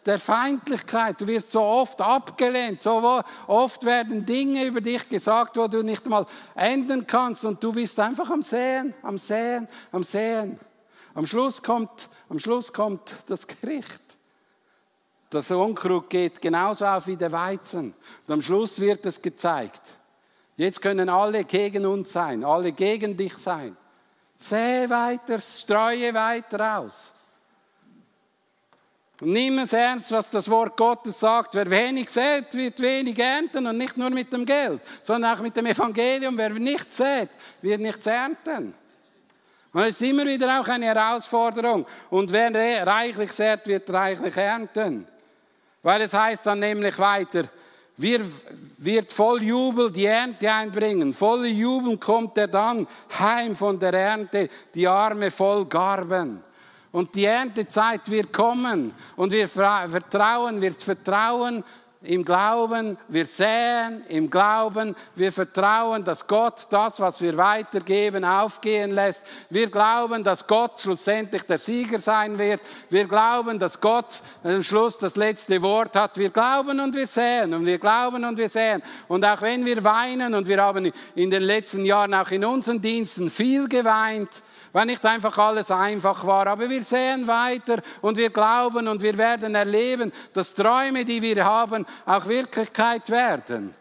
der 0.07 0.19
Feindlichkeit. 0.19 1.21
Du 1.21 1.27
wirst 1.27 1.51
so 1.51 1.61
oft 1.61 2.01
abgelehnt, 2.01 2.81
so 2.81 3.23
oft 3.47 3.85
werden 3.85 4.25
Dinge 4.25 4.65
über 4.65 4.81
dich 4.81 5.07
gesagt, 5.07 5.59
wo 5.59 5.69
du 5.69 5.83
nicht 5.83 6.07
mal 6.07 6.25
ändern 6.55 7.07
kannst 7.07 7.45
und 7.45 7.63
du 7.63 7.71
bist 7.71 8.01
einfach 8.01 8.31
am 8.31 8.41
Sehen, 8.41 8.95
am 9.03 9.19
Sehen, 9.19 9.69
am 9.93 10.03
Sehen. 10.03 10.59
Am 11.13 11.27
Schluss 11.27 11.63
kommt, 11.63 12.09
am 12.31 12.39
Schluss 12.39 12.73
kommt 12.73 13.17
das 13.27 13.47
Gericht. 13.47 14.08
Das 15.31 15.51
Unkrut 15.51 16.09
geht 16.09 16.41
genauso 16.41 16.87
auf 16.87 17.07
wie 17.07 17.17
der 17.17 17.33
Weizen. 17.33 17.95
Und 18.27 18.35
am 18.35 18.43
Schluss 18.43 18.81
wird 18.81 19.05
es 19.05 19.21
gezeigt. 19.21 19.83
Jetzt 20.57 20.81
können 20.81 21.09
alle 21.09 21.45
gegen 21.45 21.87
uns 21.87 22.13
sein, 22.13 22.45
alle 22.45 22.73
gegen 22.73 23.17
dich 23.17 23.37
sein. 23.37 23.77
Sähe 24.37 24.89
weiter, 24.89 25.41
streue 25.41 26.15
weiter 26.15 26.79
aus. 26.79 27.13
Und 29.21 29.33
nimm 29.33 29.59
es 29.59 29.73
ernst, 29.73 30.13
was 30.13 30.31
das 30.31 30.49
Wort 30.49 30.77
Gottes 30.77 31.21
sagt. 31.21 31.55
Wer 31.55 31.69
wenig 31.69 32.09
sät, 32.09 32.55
wird 32.55 32.81
wenig 32.81 33.19
ernten 33.19 33.67
und 33.67 33.77
nicht 33.77 33.97
nur 33.97 34.11
mit 34.11 34.33
dem 34.33 34.47
Geld, 34.47 34.81
sondern 35.03 35.37
auch 35.37 35.43
mit 35.43 35.57
dem 35.57 35.67
Evangelium. 35.67 36.39
Wer 36.39 36.51
nicht 36.51 36.95
sät, 36.95 37.29
wird 37.61 37.81
nichts 37.81 38.07
ernten. 38.07 38.75
Und 39.73 39.83
es 39.83 40.01
ist 40.01 40.03
immer 40.03 40.25
wieder 40.25 40.61
auch 40.61 40.69
eine 40.69 40.87
Herausforderung. 40.87 41.85
Und 42.11 42.33
wer 42.33 42.87
reichlich 42.87 43.33
sät, 43.33 43.67
wird 43.67 43.91
reichlich 43.91 44.37
ernten. 44.37 45.07
Weil 45.89 46.03
es 46.03 46.13
heißt 46.13 46.45
dann 46.45 46.59
nämlich 46.59 46.99
weiter, 46.99 47.45
wir 47.97 48.21
wird 48.77 49.11
voll 49.11 49.43
Jubel 49.43 49.91
die 49.91 50.05
Ernte 50.05 50.53
einbringen. 50.53 51.15
Voller 51.15 51.47
Jubel 51.47 51.97
kommt 51.97 52.37
er 52.37 52.47
dann 52.47 52.87
heim 53.19 53.57
von 53.57 53.79
der 53.79 53.95
Ernte, 53.95 54.51
die 54.75 54.87
Arme 54.87 55.31
voll 55.31 55.65
Garben. 55.65 56.43
Und 56.93 57.15
die 57.15 57.25
Erntezeit 57.25 58.07
wird 58.11 58.35
kommen 58.35 58.93
und 59.17 59.33
wir 59.33 59.49
vertrauen, 59.49 60.61
wird 60.61 60.83
vertrauen 60.83 61.65
im 62.03 62.25
Glauben, 62.25 62.97
wir 63.09 63.27
säen 63.27 64.05
im 64.09 64.31
Glauben, 64.31 64.95
wir 65.17 65.33
vertrauen, 65.33 66.05
dass 66.05 66.29
Gott 66.29 66.69
das, 66.71 67.01
was 67.01 67.21
wir 67.21 67.37
weitergeben, 67.37 68.25
aufgehen 68.25 68.93
lässt. 68.93 69.27
Wir 69.51 69.69
glauben, 69.69 70.23
dass 70.23 70.47
Gott 70.47 70.81
schlussendlich 70.81 71.43
der 71.43 71.59
Sieger 71.59 71.99
sein 71.99 72.39
wird. 72.39 72.61
Wir 72.89 73.05
glauben, 73.07 73.59
dass 73.59 73.81
Gott 73.81 74.21
am 74.45 74.63
Schluss 74.63 74.99
das 74.99 75.17
letzte 75.17 75.61
Wort 75.61 75.97
hat. 75.97 76.17
Wir 76.19 76.31
glauben 76.31 76.79
und 76.79 76.95
wir 76.95 77.09
säen 77.09 77.53
und 77.53 77.67
wir 77.67 77.79
glauben 77.79 78.25
und 78.25 78.39
wir 78.39 78.49
säen. 78.49 78.81
Und 79.09 79.25
auch 79.25 79.43
wenn 79.43 79.67
wir 79.67 79.83
weinen 79.83 80.35
und 80.35 80.47
wir 80.47 80.63
haben 80.63 80.93
in 81.17 81.31
den 81.33 81.43
letzten 81.43 81.85
Jahren 81.85 82.15
auch 82.15 82.31
in 82.31 82.45
unseren 82.45 82.81
Diensten 82.81 83.29
viel 83.29 83.69
geweint, 83.69 84.31
weil 84.73 84.87
nicht 84.87 85.05
einfach 85.05 85.37
alles 85.39 85.71
einfach 85.71 86.25
war. 86.27 86.47
Aber 86.47 86.69
wir 86.69 86.83
sehen 86.83 87.27
weiter 87.27 87.79
und 88.01 88.17
wir 88.17 88.31
glauben 88.31 88.89
und 88.89 89.03
wir 89.03 89.17
werden 89.17 89.55
erleben, 89.55 90.13
dass 90.33 90.55
Träume, 90.55 91.05
die 91.05 91.23
wir 91.23 91.45
haben, 91.45 91.87
auch 92.07 92.27
Wirklichkeit 92.27 93.09
werden. 93.11 93.75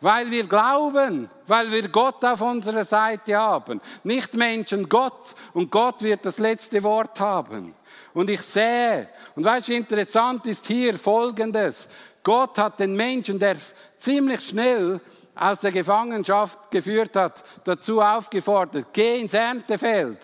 Weil 0.00 0.30
wir 0.30 0.46
glauben, 0.46 1.30
weil 1.46 1.70
wir 1.70 1.88
Gott 1.88 2.24
auf 2.24 2.42
unserer 2.42 2.84
Seite 2.84 3.36
haben. 3.36 3.80
Nicht 4.02 4.34
Menschen, 4.34 4.88
Gott. 4.88 5.34
Und 5.54 5.70
Gott 5.70 6.02
wird 6.02 6.26
das 6.26 6.38
letzte 6.38 6.82
Wort 6.82 7.18
haben. 7.20 7.74
Und 8.12 8.28
ich 8.28 8.42
sehe, 8.42 9.08
und 9.34 9.44
du, 9.44 9.72
interessant 9.74 10.46
ist 10.46 10.66
hier 10.66 10.98
Folgendes. 10.98 11.88
Gott 12.22 12.58
hat 12.58 12.80
den 12.80 12.94
Menschen, 12.96 13.38
der 13.38 13.56
ziemlich 13.98 14.40
schnell 14.40 15.00
aus 15.34 15.60
der 15.60 15.72
Gefangenschaft 15.72 16.70
geführt 16.70 17.16
hat, 17.16 17.42
dazu 17.64 18.00
aufgefordert, 18.00 18.88
geh 18.92 19.20
ins 19.20 19.34
Erntefeld, 19.34 20.18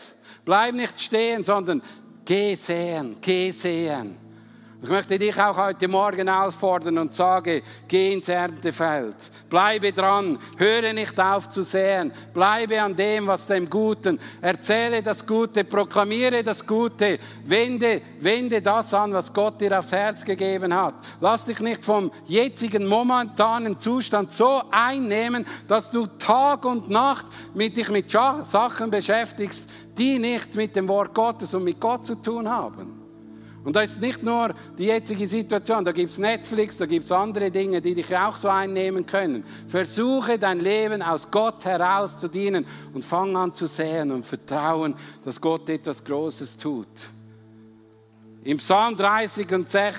bleib 0.45 0.75
nicht 0.75 1.01
stehen, 1.01 1.45
sondern 1.45 1.83
geh 2.25 2.55
sehen, 2.55 3.17
geh 3.21 3.51
sehen. 3.51 4.20
Ich 4.83 4.89
möchte 4.89 5.19
dich 5.19 5.39
auch 5.39 5.59
heute 5.59 5.89
Morgen 5.89 6.27
auffordern 6.31 6.97
und 6.97 7.15
sage, 7.15 7.63
geh 7.87 8.15
ins 8.15 8.31
Erntefeld. 8.31 9.15
Bleibe 9.51 9.93
dran, 9.93 10.39
höre 10.57 10.95
nicht 10.95 11.21
auf 11.21 11.51
zu 11.51 11.63
sehen. 11.63 12.11
Bleibe 12.33 12.81
an 12.81 12.97
dem, 12.97 13.27
was 13.27 13.47
dem 13.47 13.69
Guten. 13.69 14.19
Erzähle 14.41 15.03
das 15.03 15.27
Gute, 15.27 15.65
proklamiere 15.65 16.43
das 16.43 16.67
Gute. 16.67 17.19
Wende, 17.45 18.01
wende 18.21 18.63
das 18.63 18.95
an, 18.95 19.13
was 19.13 19.31
Gott 19.31 19.61
dir 19.61 19.79
aufs 19.79 19.93
Herz 19.93 20.25
gegeben 20.25 20.75
hat. 20.75 20.95
Lass 21.21 21.45
dich 21.45 21.61
nicht 21.61 21.85
vom 21.85 22.11
jetzigen 22.25 22.87
momentanen 22.87 23.79
Zustand 23.79 24.33
so 24.33 24.63
einnehmen, 24.71 25.45
dass 25.69 25.91
du 25.91 26.07
Tag 26.07 26.65
und 26.65 26.89
Nacht 26.89 27.27
mit 27.53 27.77
dich 27.77 27.91
mit 27.91 28.11
Sachen 28.11 28.91
beschäftigst, 28.91 29.69
die 29.99 30.19
nicht 30.19 30.55
mit 30.55 30.75
dem 30.75 30.89
Wort 30.89 31.13
Gottes 31.13 31.53
und 31.53 31.65
mit 31.65 31.79
Gott 31.79 32.07
zu 32.07 32.15
tun 32.15 32.49
haben. 32.49 33.00
Und 33.71 33.77
da 33.77 33.83
ist 33.83 34.01
nicht 34.01 34.25
nur 34.25 34.53
die 34.77 34.87
jetzige 34.87 35.29
Situation, 35.29 35.85
da 35.85 35.93
gibt 35.93 36.11
es 36.11 36.19
Netflix, 36.19 36.77
da 36.77 36.87
gibt 36.87 37.05
es 37.05 37.13
andere 37.13 37.53
Dinge, 37.53 37.81
die 37.81 37.95
dich 37.95 38.17
auch 38.17 38.37
so 38.37 38.49
einnehmen 38.49 39.07
können. 39.07 39.45
Versuche 39.69 40.41
dein 40.41 40.59
Leben 40.59 41.01
aus 41.03 41.31
Gott 41.31 41.65
heraus 41.65 42.19
zu 42.19 42.27
dienen 42.27 42.67
und 42.93 43.05
fang 43.05 43.37
an 43.37 43.55
zu 43.55 43.69
sehen 43.69 44.11
und 44.11 44.27
vertrauen, 44.27 44.97
dass 45.25 45.41
Gott 45.41 45.69
etwas 45.69 46.05
Großes 46.05 46.57
tut. 46.57 46.89
Im 48.43 48.57
Psalm 48.57 48.97
30, 48.97 49.53
und 49.53 49.71
6, 49.71 49.99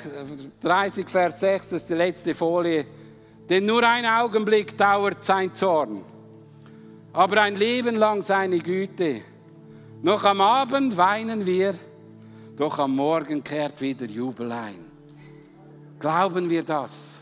30 0.59 1.09
Vers 1.09 1.39
6, 1.39 1.69
das 1.69 1.81
ist 1.83 1.89
die 1.89 1.93
letzte 1.93 2.33
Folie, 2.33 2.85
denn 3.47 3.65
nur 3.65 3.87
ein 3.87 4.05
Augenblick 4.05 4.77
dauert 4.77 5.23
sein 5.23 5.53
Zorn, 5.53 6.03
aber 7.13 7.41
ein 7.41 7.55
Leben 7.55 7.95
lang 7.95 8.21
seine 8.21 8.59
Güte. 8.59 9.21
Noch 10.01 10.25
am 10.25 10.41
Abend 10.41 10.97
weinen 10.97 11.45
wir, 11.45 11.73
doch 12.55 12.79
am 12.79 12.95
Morgen 12.95 13.43
kehrt 13.43 13.79
wieder 13.81 14.05
Jubel 14.05 14.51
ein. 14.51 14.85
Glauben 15.99 16.49
wir 16.49 16.63
das? 16.63 17.17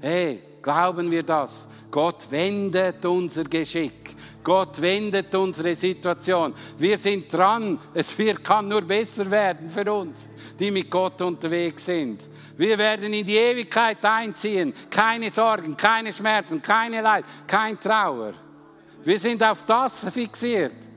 Hey, 0.00 0.40
glauben 0.62 1.10
wir 1.10 1.22
das? 1.22 1.68
Gott 1.90 2.30
wendet 2.30 3.04
unser 3.04 3.44
Geschick. 3.44 4.00
Gott 4.42 4.80
wendet 4.80 5.34
unsere 5.34 5.74
Situation. 5.74 6.54
Wir 6.78 6.96
sind 6.96 7.32
dran. 7.32 7.78
Es 7.92 8.16
kann 8.42 8.68
nur 8.68 8.82
besser 8.82 9.30
werden 9.30 9.68
für 9.68 9.92
uns, 9.92 10.28
die 10.58 10.70
mit 10.70 10.90
Gott 10.90 11.20
unterwegs 11.20 11.84
sind. 11.84 12.28
Wir 12.56 12.78
werden 12.78 13.12
in 13.12 13.26
die 13.26 13.36
Ewigkeit 13.36 14.04
einziehen. 14.04 14.72
Keine 14.88 15.30
Sorgen, 15.30 15.76
keine 15.76 16.12
Schmerzen, 16.12 16.62
keine 16.62 17.02
Leid, 17.02 17.24
kein 17.46 17.78
Trauer. 17.78 18.32
Wir 19.04 19.18
sind 19.18 19.42
auf 19.42 19.64
das 19.64 20.06
fixiert. 20.10 20.89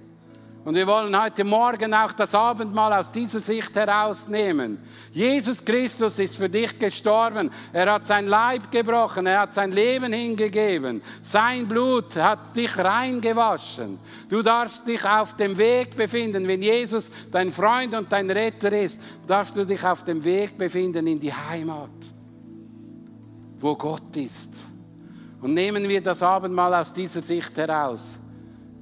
Und 0.65 0.75
wir 0.75 0.87
wollen 0.87 1.21
heute 1.21 1.43
Morgen 1.43 1.93
auch 1.93 2.13
das 2.13 2.33
Abendmahl 2.33 2.93
aus 2.93 3.11
dieser 3.11 3.41
Sicht 3.41 3.75
herausnehmen. 3.75 4.77
Jesus 5.11 5.63
Christus 5.63 6.17
ist 6.19 6.37
für 6.37 6.47
dich 6.47 6.79
gestorben. 6.79 7.51
Er 7.73 7.91
hat 7.91 8.07
sein 8.07 8.27
Leib 8.27 8.71
gebrochen. 8.71 9.25
Er 9.25 9.41
hat 9.41 9.53
sein 9.53 9.73
Leben 9.73 10.13
hingegeben. 10.13 11.01
Sein 11.21 11.67
Blut 11.67 12.15
hat 12.15 12.55
dich 12.55 12.77
reingewaschen. 12.77 13.99
Du 14.29 14.41
darfst 14.41 14.87
dich 14.87 15.03
auf 15.03 15.35
dem 15.35 15.57
Weg 15.57 15.97
befinden. 15.97 16.47
Wenn 16.47 16.63
Jesus 16.63 17.11
dein 17.29 17.51
Freund 17.51 17.93
und 17.93 18.09
dein 18.09 18.31
Retter 18.31 18.71
ist, 18.71 19.01
darfst 19.27 19.57
du 19.57 19.65
dich 19.65 19.83
auf 19.83 20.05
dem 20.05 20.23
Weg 20.23 20.57
befinden 20.57 21.05
in 21.07 21.19
die 21.19 21.33
Heimat, 21.33 21.89
wo 23.57 23.75
Gott 23.75 24.15
ist. 24.15 24.63
Und 25.41 25.55
nehmen 25.55 25.89
wir 25.89 26.01
das 26.01 26.23
Abendmahl 26.23 26.73
aus 26.73 26.93
dieser 26.93 27.21
Sicht 27.21 27.57
heraus. 27.57 28.17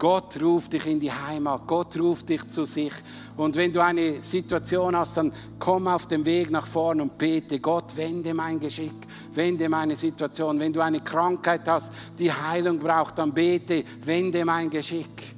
Gott 0.01 0.41
ruft 0.41 0.73
dich 0.73 0.87
in 0.87 0.99
die 0.99 1.11
Heimat, 1.11 1.67
Gott 1.67 1.95
ruft 1.99 2.27
dich 2.27 2.47
zu 2.47 2.65
sich. 2.65 2.91
Und 3.37 3.55
wenn 3.55 3.71
du 3.71 3.83
eine 3.83 4.23
Situation 4.23 4.95
hast, 4.95 5.15
dann 5.15 5.31
komm 5.59 5.87
auf 5.87 6.07
dem 6.07 6.25
Weg 6.25 6.49
nach 6.49 6.65
vorne 6.65 7.03
und 7.03 7.19
bete, 7.19 7.59
Gott, 7.59 7.95
wende 7.95 8.33
mein 8.33 8.59
Geschick, 8.59 8.95
wende 9.31 9.69
meine 9.69 9.95
Situation. 9.95 10.59
Wenn 10.59 10.73
du 10.73 10.81
eine 10.81 11.01
Krankheit 11.01 11.67
hast, 11.67 11.91
die 12.17 12.33
Heilung 12.33 12.79
braucht, 12.79 13.19
dann 13.19 13.31
bete, 13.31 13.83
wende 14.03 14.43
mein 14.43 14.71
Geschick. 14.71 15.35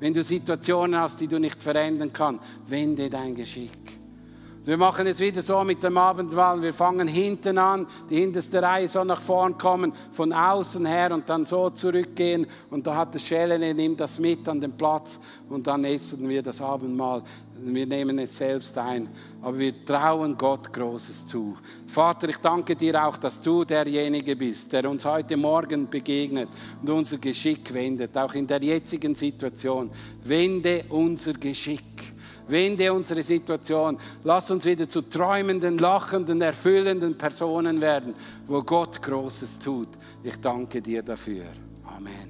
Wenn 0.00 0.14
du 0.14 0.22
Situationen 0.22 0.98
hast, 0.98 1.20
die 1.20 1.28
du 1.28 1.38
nicht 1.38 1.62
verändern 1.62 2.10
kannst, 2.10 2.42
wende 2.66 3.10
dein 3.10 3.34
Geschick. 3.34 3.77
Wir 4.68 4.76
machen 4.76 5.06
es 5.06 5.18
wieder 5.18 5.40
so 5.40 5.64
mit 5.64 5.82
dem 5.82 5.96
Abendmahl. 5.96 6.60
Wir 6.60 6.74
fangen 6.74 7.08
hinten 7.08 7.56
an, 7.56 7.86
die 8.10 8.16
hinterste 8.16 8.60
Reihe 8.60 8.86
so 8.86 9.02
nach 9.02 9.22
vorn 9.22 9.56
kommen, 9.56 9.94
von 10.12 10.30
außen 10.30 10.84
her 10.84 11.10
und 11.14 11.26
dann 11.26 11.46
so 11.46 11.70
zurückgehen. 11.70 12.46
Und 12.68 12.86
da 12.86 12.94
hat 12.94 13.14
der 13.14 13.18
Schellene, 13.18 13.72
nimmt 13.72 13.98
das 13.98 14.18
mit 14.18 14.46
an 14.46 14.60
den 14.60 14.72
Platz 14.72 15.20
und 15.48 15.66
dann 15.66 15.86
essen 15.86 16.28
wir 16.28 16.42
das 16.42 16.60
Abendmahl. 16.60 17.22
Wir 17.56 17.86
nehmen 17.86 18.18
es 18.18 18.36
selbst 18.36 18.76
ein, 18.76 19.08
aber 19.40 19.58
wir 19.58 19.86
trauen 19.86 20.36
Gott 20.36 20.70
Großes 20.70 21.26
zu. 21.26 21.56
Vater, 21.86 22.28
ich 22.28 22.36
danke 22.36 22.76
dir 22.76 23.02
auch, 23.02 23.16
dass 23.16 23.40
du 23.40 23.64
derjenige 23.64 24.36
bist, 24.36 24.70
der 24.74 24.90
uns 24.90 25.02
heute 25.06 25.38
Morgen 25.38 25.88
begegnet 25.88 26.50
und 26.82 26.90
unser 26.90 27.16
Geschick 27.16 27.72
wendet, 27.72 28.14
auch 28.18 28.34
in 28.34 28.46
der 28.46 28.62
jetzigen 28.62 29.14
Situation. 29.14 29.90
Wende 30.24 30.84
unser 30.90 31.32
Geschick. 31.32 32.17
Wende 32.48 32.92
unsere 32.92 33.22
Situation. 33.22 33.98
Lass 34.24 34.50
uns 34.50 34.64
wieder 34.64 34.88
zu 34.88 35.02
träumenden, 35.02 35.78
lachenden, 35.78 36.40
erfüllenden 36.40 37.16
Personen 37.16 37.80
werden, 37.80 38.14
wo 38.46 38.62
Gott 38.62 39.00
Großes 39.02 39.58
tut. 39.58 39.88
Ich 40.22 40.36
danke 40.40 40.80
dir 40.82 41.02
dafür. 41.02 41.46
Amen. 41.96 42.27